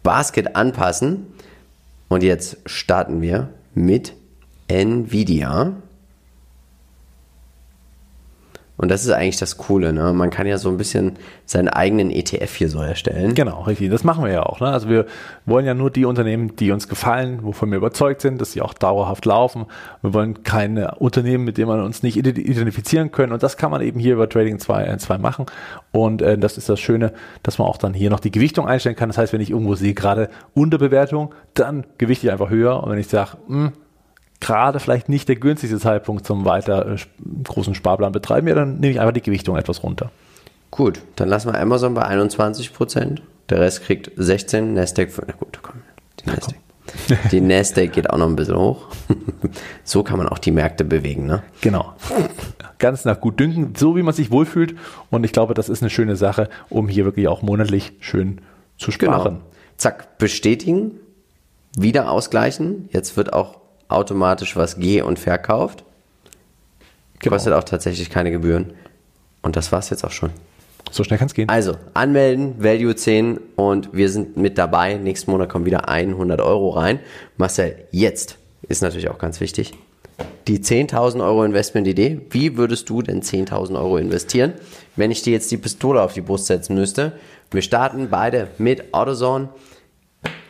Basket 0.05 0.55
anpassen 0.55 1.27
und 2.09 2.23
jetzt 2.23 2.59
starten 2.67 3.21
wir 3.23 3.49
mit 3.75 4.13
Nvidia. 4.69 5.73
Und 8.77 8.91
das 8.91 9.05
ist 9.05 9.11
eigentlich 9.13 9.37
das 9.37 9.57
Coole, 9.57 9.93
ne? 9.93 10.13
Man 10.13 10.31
kann 10.31 10.49
ja 10.49 10.59
so 10.59 10.69
ein 10.69 10.77
bisschen 10.77 11.13
seinen 11.47 11.69
eigenen 11.69 12.11
ETF 12.11 12.55
hier 12.57 12.69
so 12.69 12.81
erstellen. 12.81 13.35
Genau, 13.35 13.63
richtig. 13.63 13.91
Das 13.91 14.03
machen 14.03 14.25
wir 14.25 14.33
ja 14.33 14.43
auch. 14.43 14.59
Ne? 14.59 14.67
Also 14.67 14.89
wir 14.89 15.07
wollen 15.47 15.65
ja 15.65 15.75
nur 15.75 15.91
die 15.91 16.05
Unternehmen, 16.05 16.57
die 16.57 16.73
uns 16.73 16.89
gefallen, 16.89 17.39
wovon 17.43 17.71
wir 17.71 17.79
überzeugt 17.79 18.21
sind, 18.21 18.41
dass 18.41 18.51
sie 18.53 18.63
auch 18.63 18.75
dauerhaft 18.75 19.27
laufen. 19.27 19.67
Wir 20.03 20.13
wollen 20.13 20.43
keine 20.43 20.97
Unternehmen, 20.97 21.45
mit 21.45 21.57
denen 21.57 21.69
man 21.69 21.83
uns 21.83 22.03
nicht 22.03 22.17
ident- 22.17 22.39
identifizieren 22.39 23.13
können. 23.13 23.33
Und 23.33 23.45
das 23.45 23.57
kann 23.57 23.71
man 23.71 23.81
eben 23.81 24.01
hier 24.01 24.15
über 24.15 24.29
Trading 24.29 24.59
2, 24.59 24.85
äh, 24.87 24.99
2 24.99 25.19
machen. 25.19 25.47
Und 25.93 26.21
äh, 26.21 26.37
das 26.37 26.59
ist 26.59 26.69
das 26.69 26.81
Schöne, 26.81 27.13
dass 27.45 27.59
man 27.59 27.69
auch 27.69 27.77
dann 27.77 27.95
hier 27.95 28.11
noch 28.11 28.21
die 28.21 28.33
Gewichtung 28.33 28.67
einstellen 28.67 28.97
kann. 28.97 29.09
Das 29.09 29.19
heißt, 29.19 29.33
wenn 29.33 29.41
ich 29.41 29.51
irgendwo 29.51 29.77
sehe, 29.77 29.95
gerade 29.95 30.31
Unterbewertung, 30.53 31.33
dann 31.55 31.87
gewichte 31.99 32.27
ich 32.27 32.33
einfach 32.33 32.51
höher. 32.51 32.83
Und 32.83 32.91
wenn 32.91 32.99
ich 32.99 33.07
sage, 33.07 33.37
hm, 33.47 33.73
gerade 34.41 34.81
vielleicht 34.81 35.09
nicht 35.09 35.29
der 35.29 35.37
günstigste 35.37 35.79
Zeitpunkt 35.79 36.27
zum 36.27 36.45
weiter 36.45 36.95
äh, 36.95 36.97
großen 37.45 37.75
Sparplan 37.75 38.13
betreiben, 38.13 38.49
ja, 38.49 38.55
dann 38.55 38.81
nehme 38.81 38.93
ich 38.93 39.01
einfach 39.01 39.15
die 39.15 39.23
Gewichtung 39.23 39.57
etwas 39.57 39.83
runter. 39.83 40.11
Gut, 40.71 41.01
dann 41.17 41.29
lassen 41.29 41.53
wir 41.53 41.61
Amazon 41.61 41.95
bei 41.95 42.07
21%. 42.07 43.21
Der 43.49 43.61
Rest 43.61 43.83
kriegt 43.83 44.11
16, 44.17 44.75
Nasdaq, 44.75 45.11
na 45.27 45.35
gut, 45.35 45.59
komm, 45.63 45.77
die 46.21 46.31
Nasdaq. 46.31 46.57
Die 47.31 47.41
Nasdaq 47.41 47.93
geht 47.93 48.11
auch 48.11 48.19
noch 48.19 48.27
ein 48.27 48.37
bisschen 48.37 48.59
hoch. 48.59 48.89
so 49.85 50.03
kann 50.03 50.19
man 50.19 50.29
auch 50.29 50.39
die 50.39 50.51
Märkte 50.51 50.85
bewegen, 50.85 51.27
ne? 51.27 51.43
Genau. 51.61 51.95
Ganz 52.79 53.05
nach 53.05 53.21
gut 53.21 53.41
dünken, 53.41 53.75
so 53.77 53.97
wie 53.97 54.03
man 54.03 54.15
sich 54.15 54.31
wohlfühlt. 54.31 54.75
Und 55.11 55.25
ich 55.25 55.33
glaube, 55.33 55.55
das 55.55 55.69
ist 55.69 55.83
eine 55.83 55.91
schöne 55.91 56.17
Sache, 56.17 56.49
um 56.69 56.89
hier 56.89 57.05
wirklich 57.05 57.29
auch 57.29 57.43
monatlich 57.43 57.93
schön 58.01 58.41
zu 58.79 58.91
sparen. 58.91 59.35
Genau. 59.35 59.47
Zack, 59.77 60.19
bestätigen, 60.19 60.93
wieder 61.77 62.11
ausgleichen. 62.11 62.89
Jetzt 62.93 63.17
wird 63.17 63.33
auch 63.33 63.64
automatisch 63.89 64.57
was 64.57 64.79
ge- 64.79 65.03
und 65.03 65.19
verkauft. 65.19 65.85
Genau. 67.19 67.37
Kostet 67.37 67.53
auch 67.53 67.65
tatsächlich 67.65 68.11
keine 68.11 68.31
Gebühren. 68.31 68.75
Und 69.43 69.57
das 69.57 69.73
war's 69.73 69.91
jetzt 69.91 70.05
auch 70.05 70.11
schon. 70.11 70.31
So 70.91 71.03
schnell 71.05 71.19
kann 71.19 71.27
es 71.27 71.35
gehen. 71.35 71.49
Also, 71.49 71.77
anmelden, 71.95 72.63
Value 72.63 72.95
10 72.95 73.41
und 73.57 73.89
wir 73.93 74.09
sind 74.11 74.37
mit 74.37 74.59
dabei. 74.59 74.95
Nächsten 74.95 75.31
Monat 75.31 75.49
kommen 75.49 75.65
wieder 75.65 75.89
100 75.89 76.41
Euro 76.41 76.71
rein. 76.71 77.01
Marcel, 77.37 77.77
jetzt 77.91 78.39
ist 78.69 78.83
natürlich 78.83 79.09
auch 79.09 79.19
ganz 79.19 79.41
wichtig. 79.41 79.75
Die 80.47 80.61
10.000 80.61 81.25
Euro 81.25 81.45
Investment-Idee. 81.45 82.21
Wie 82.31 82.57
würdest 82.57 82.89
du 82.89 83.03
denn 83.03 83.23
10.000 83.23 83.77
Euro 83.77 83.97
investieren, 83.97 84.53
wenn 84.95 85.11
ich 85.11 85.23
dir 85.23 85.33
jetzt 85.33 85.51
die 85.51 85.57
Pistole 85.57 86.01
auf 86.03 86.13
die 86.13 86.21
Brust 86.21 86.47
setzen 86.47 86.75
müsste? 86.75 87.13
Wir 87.51 87.63
starten 87.63 88.09
beide 88.11 88.49
mit 88.59 88.95
AutoZone. 88.95 89.49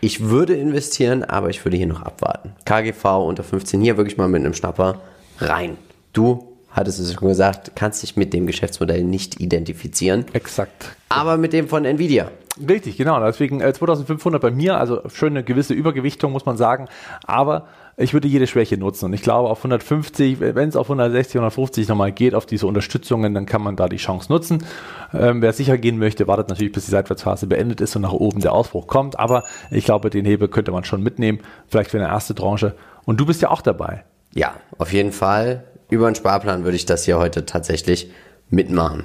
Ich 0.05 0.21
würde 0.21 0.55
investieren, 0.55 1.25
aber 1.25 1.49
ich 1.49 1.65
würde 1.65 1.79
hier 1.79 1.87
noch 1.87 2.03
abwarten. 2.03 2.53
KGV 2.67 3.27
unter 3.27 3.43
15, 3.43 3.81
hier 3.81 3.97
wirklich 3.97 4.19
mal 4.19 4.29
mit 4.29 4.43
einem 4.43 4.53
Schnapper 4.53 5.01
rein. 5.39 5.79
Du 6.13 6.53
hattest 6.69 7.01
es 7.01 7.15
schon 7.15 7.29
gesagt, 7.29 7.73
kannst 7.75 8.03
dich 8.03 8.15
mit 8.15 8.35
dem 8.35 8.47
Geschäftsmodell 8.47 9.03
nicht 9.03 9.41
identifizieren, 9.41 10.27
Exakt. 10.35 10.95
aber 11.09 11.39
mit 11.39 11.55
dem 11.55 11.69
von 11.69 11.87
Nvidia. 11.87 12.31
Richtig, 12.69 12.99
genau. 12.99 13.19
Deswegen 13.19 13.63
äh, 13.63 13.73
2500 13.73 14.43
bei 14.43 14.51
mir, 14.51 14.79
also 14.79 15.01
schon 15.09 15.31
eine 15.31 15.43
gewisse 15.43 15.73
Übergewichtung, 15.73 16.33
muss 16.33 16.45
man 16.45 16.59
sagen. 16.59 16.87
Aber 17.27 17.67
ich 17.97 18.13
würde 18.13 18.29
jede 18.29 18.47
Schwäche 18.47 18.77
nutzen. 18.77 19.07
Und 19.07 19.13
ich 19.13 19.23
glaube, 19.23 19.49
auf 19.49 19.59
150, 19.59 20.41
wenn 20.41 20.69
es 20.69 20.77
auf 20.77 20.87
160, 20.87 21.37
150 21.37 21.89
nochmal 21.89 22.13
geht, 22.13 22.35
auf 22.35 22.47
diese 22.47 22.67
Unterstützungen, 22.67 23.35
dann 23.35 23.47
kann 23.47 23.63
man 23.63 23.77
da 23.77 23.89
die 23.89 23.97
Chance 23.97 24.33
nutzen. 24.33 24.65
Ähm, 25.13 25.43
wer 25.43 25.53
sicher 25.53 25.79
gehen 25.79 25.99
möchte, 25.99 26.27
wartet 26.27 26.49
natürlich, 26.49 26.73
bis 26.73 26.87
die 26.87 26.91
Seitwärtsphase 26.91 27.47
beendet 27.47 27.81
ist 27.81 27.95
und 27.97 28.03
nach 28.03 28.13
oben 28.13 28.41
der 28.41 28.53
Ausbruch 28.53 28.87
kommt. 28.87 29.19
Aber 29.19 29.45
ich 29.71 29.85
glaube, 29.85 30.11
den 30.11 30.25
Hebel 30.25 30.49
könnte 30.49 30.73
man 30.73 30.85
schon 30.85 31.03
mitnehmen. 31.03 31.41
Vielleicht 31.69 31.91
für 31.91 31.99
eine 31.99 32.09
erste 32.09 32.35
Tranche. 32.35 32.75
Und 33.05 33.21
du 33.21 33.27
bist 33.27 33.43
ja 33.43 33.51
auch 33.51 33.63
dabei. 33.63 34.05
Ja, 34.33 34.55
auf 34.79 34.93
jeden 34.93 35.13
Fall. 35.13 35.65
Über 35.91 36.07
einen 36.07 36.17
Sparplan 36.17 36.65
würde 36.65 36.77
ich 36.77 36.87
das 36.87 37.05
hier 37.05 37.19
heute 37.19 37.47
tatsächlich 37.47 38.11
mitmachen. 38.51 39.05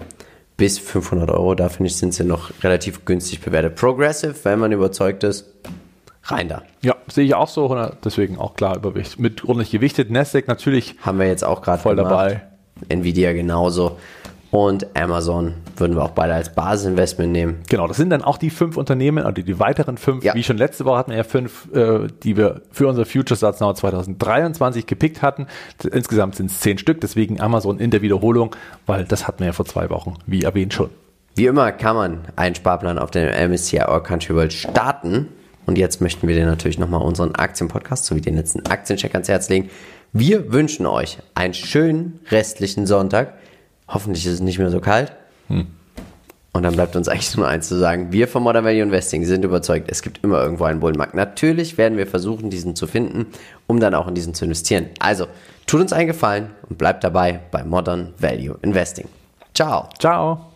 Bis 0.57 0.79
500 0.79 1.29
Euro, 1.29 1.55
da 1.55 1.69
finde 1.69 1.87
ich, 1.87 1.95
sind 1.95 2.13
sie 2.13 2.23
noch 2.23 2.51
relativ 2.63 3.05
günstig 3.05 3.41
bewertet. 3.41 3.75
Progressive, 3.75 4.35
wenn 4.43 4.59
man 4.59 4.71
überzeugt 4.71 5.23
ist, 5.23 5.45
rein 6.23 6.49
da. 6.49 6.63
Ja, 6.81 6.95
sehe 7.11 7.25
ich 7.25 7.35
auch 7.35 7.47
so. 7.47 7.63
100 7.63 8.03
Deswegen 8.05 8.37
auch 8.37 8.53
klar 8.55 8.75
Übergewicht. 8.77 9.19
Mit 9.19 9.43
ordentlich 9.45 9.71
gewichtet. 9.71 10.09
Nasdaq 10.11 10.47
natürlich 10.47 10.95
Haben 11.01 11.19
wir 11.19 11.27
jetzt 11.27 11.43
auch 11.43 11.61
gerade 11.61 11.81
voll 11.81 11.95
gemacht. 11.95 12.11
dabei. 12.11 12.41
Nvidia 12.89 13.33
genauso. 13.33 13.97
Und 14.51 14.87
Amazon 14.97 15.53
würden 15.77 15.95
wir 15.95 16.03
auch 16.03 16.09
beide 16.11 16.33
als 16.33 16.55
Basisinvestment 16.55 17.31
nehmen. 17.31 17.59
Genau, 17.69 17.87
das 17.87 17.97
sind 17.97 18.09
dann 18.09 18.23
auch 18.23 18.37
die 18.39 18.49
fünf 18.49 18.77
Unternehmen, 18.77 19.23
oder 19.23 19.31
die, 19.31 19.59
weiteren 19.59 19.97
fünf, 19.97 20.23
Ja. 20.23 20.33
wie 20.33 20.41
schon 20.41 20.57
letzte 20.57 20.85
Woche 20.85 20.97
hatten 20.97 21.11
wir 21.11 21.17
ja 21.17 21.23
fünf, 21.23 21.67
äh, 21.71 22.07
die 22.23 22.35
wir 22.35 22.61
für 22.71 22.87
unser 22.87 23.05
Future 23.05 23.37
Starts 23.37 23.59
Now 23.59 23.73
2023 23.73 24.87
gepickt 24.87 25.21
hatten. 25.21 25.45
Insgesamt 25.91 26.35
sind 26.35 26.49
es 26.49 26.61
zehn 26.61 26.79
Stück, 26.79 26.99
deswegen 27.01 27.39
Amazon 27.39 27.77
in 27.79 27.91
der 27.91 28.01
Wiederholung, 28.01 28.55
weil 28.87 29.03
das 29.05 29.27
hatten 29.27 29.39
wir 29.41 29.47
ja 29.47 29.53
vor 29.53 29.65
zwei 29.65 29.91
Wochen, 29.91 30.15
wie 30.25 30.41
erwähnt 30.41 30.73
schon. 30.73 30.89
Wie 31.35 31.45
immer 31.45 31.71
kann 31.71 31.95
man 31.95 32.21
einen 32.35 32.55
Sparplan 32.55 32.97
auf 32.97 33.11
dem 33.11 33.29
MSCI 33.51 33.81
All 33.81 34.01
Country 34.01 34.33
World 34.35 34.51
starten. 34.51 35.27
Und 35.65 35.77
jetzt 35.77 36.01
möchten 36.01 36.27
wir 36.27 36.35
dir 36.35 36.45
natürlich 36.45 36.79
nochmal 36.79 37.01
unseren 37.01 37.35
Aktienpodcast 37.35 38.05
sowie 38.05 38.21
den 38.21 38.35
letzten 38.35 38.65
Aktiencheck 38.65 39.13
ans 39.13 39.29
Herz 39.29 39.49
legen. 39.49 39.69
Wir 40.13 40.51
wünschen 40.51 40.85
euch 40.85 41.19
einen 41.35 41.53
schönen 41.53 42.19
restlichen 42.31 42.87
Sonntag. 42.87 43.33
Hoffentlich 43.87 44.25
ist 44.25 44.33
es 44.33 44.39
nicht 44.39 44.57
mehr 44.59 44.71
so 44.71 44.79
kalt. 44.79 45.13
Und 46.51 46.63
dann 46.63 46.73
bleibt 46.73 46.95
uns 46.95 47.07
eigentlich 47.07 47.37
nur 47.37 47.47
eins 47.47 47.67
zu 47.67 47.77
sagen. 47.77 48.11
Wir 48.11 48.27
von 48.27 48.43
Modern 48.43 48.65
Value 48.65 48.81
Investing 48.81 49.23
sind 49.23 49.45
überzeugt, 49.45 49.89
es 49.91 50.01
gibt 50.01 50.23
immer 50.23 50.41
irgendwo 50.41 50.63
einen 50.65 50.79
Bullenmarkt. 50.79 51.13
Natürlich 51.13 51.77
werden 51.77 51.97
wir 51.97 52.07
versuchen, 52.07 52.49
diesen 52.49 52.75
zu 52.75 52.87
finden, 52.87 53.27
um 53.67 53.79
dann 53.79 53.93
auch 53.93 54.07
in 54.07 54.15
diesen 54.15 54.33
zu 54.33 54.45
investieren. 54.45 54.87
Also, 54.99 55.27
tut 55.67 55.81
uns 55.81 55.93
einen 55.93 56.07
Gefallen 56.07 56.49
und 56.67 56.77
bleibt 56.77 57.03
dabei 57.03 57.39
bei 57.51 57.63
Modern 57.63 58.13
Value 58.17 58.57
Investing. 58.61 59.07
Ciao. 59.53 59.89
Ciao. 59.99 60.48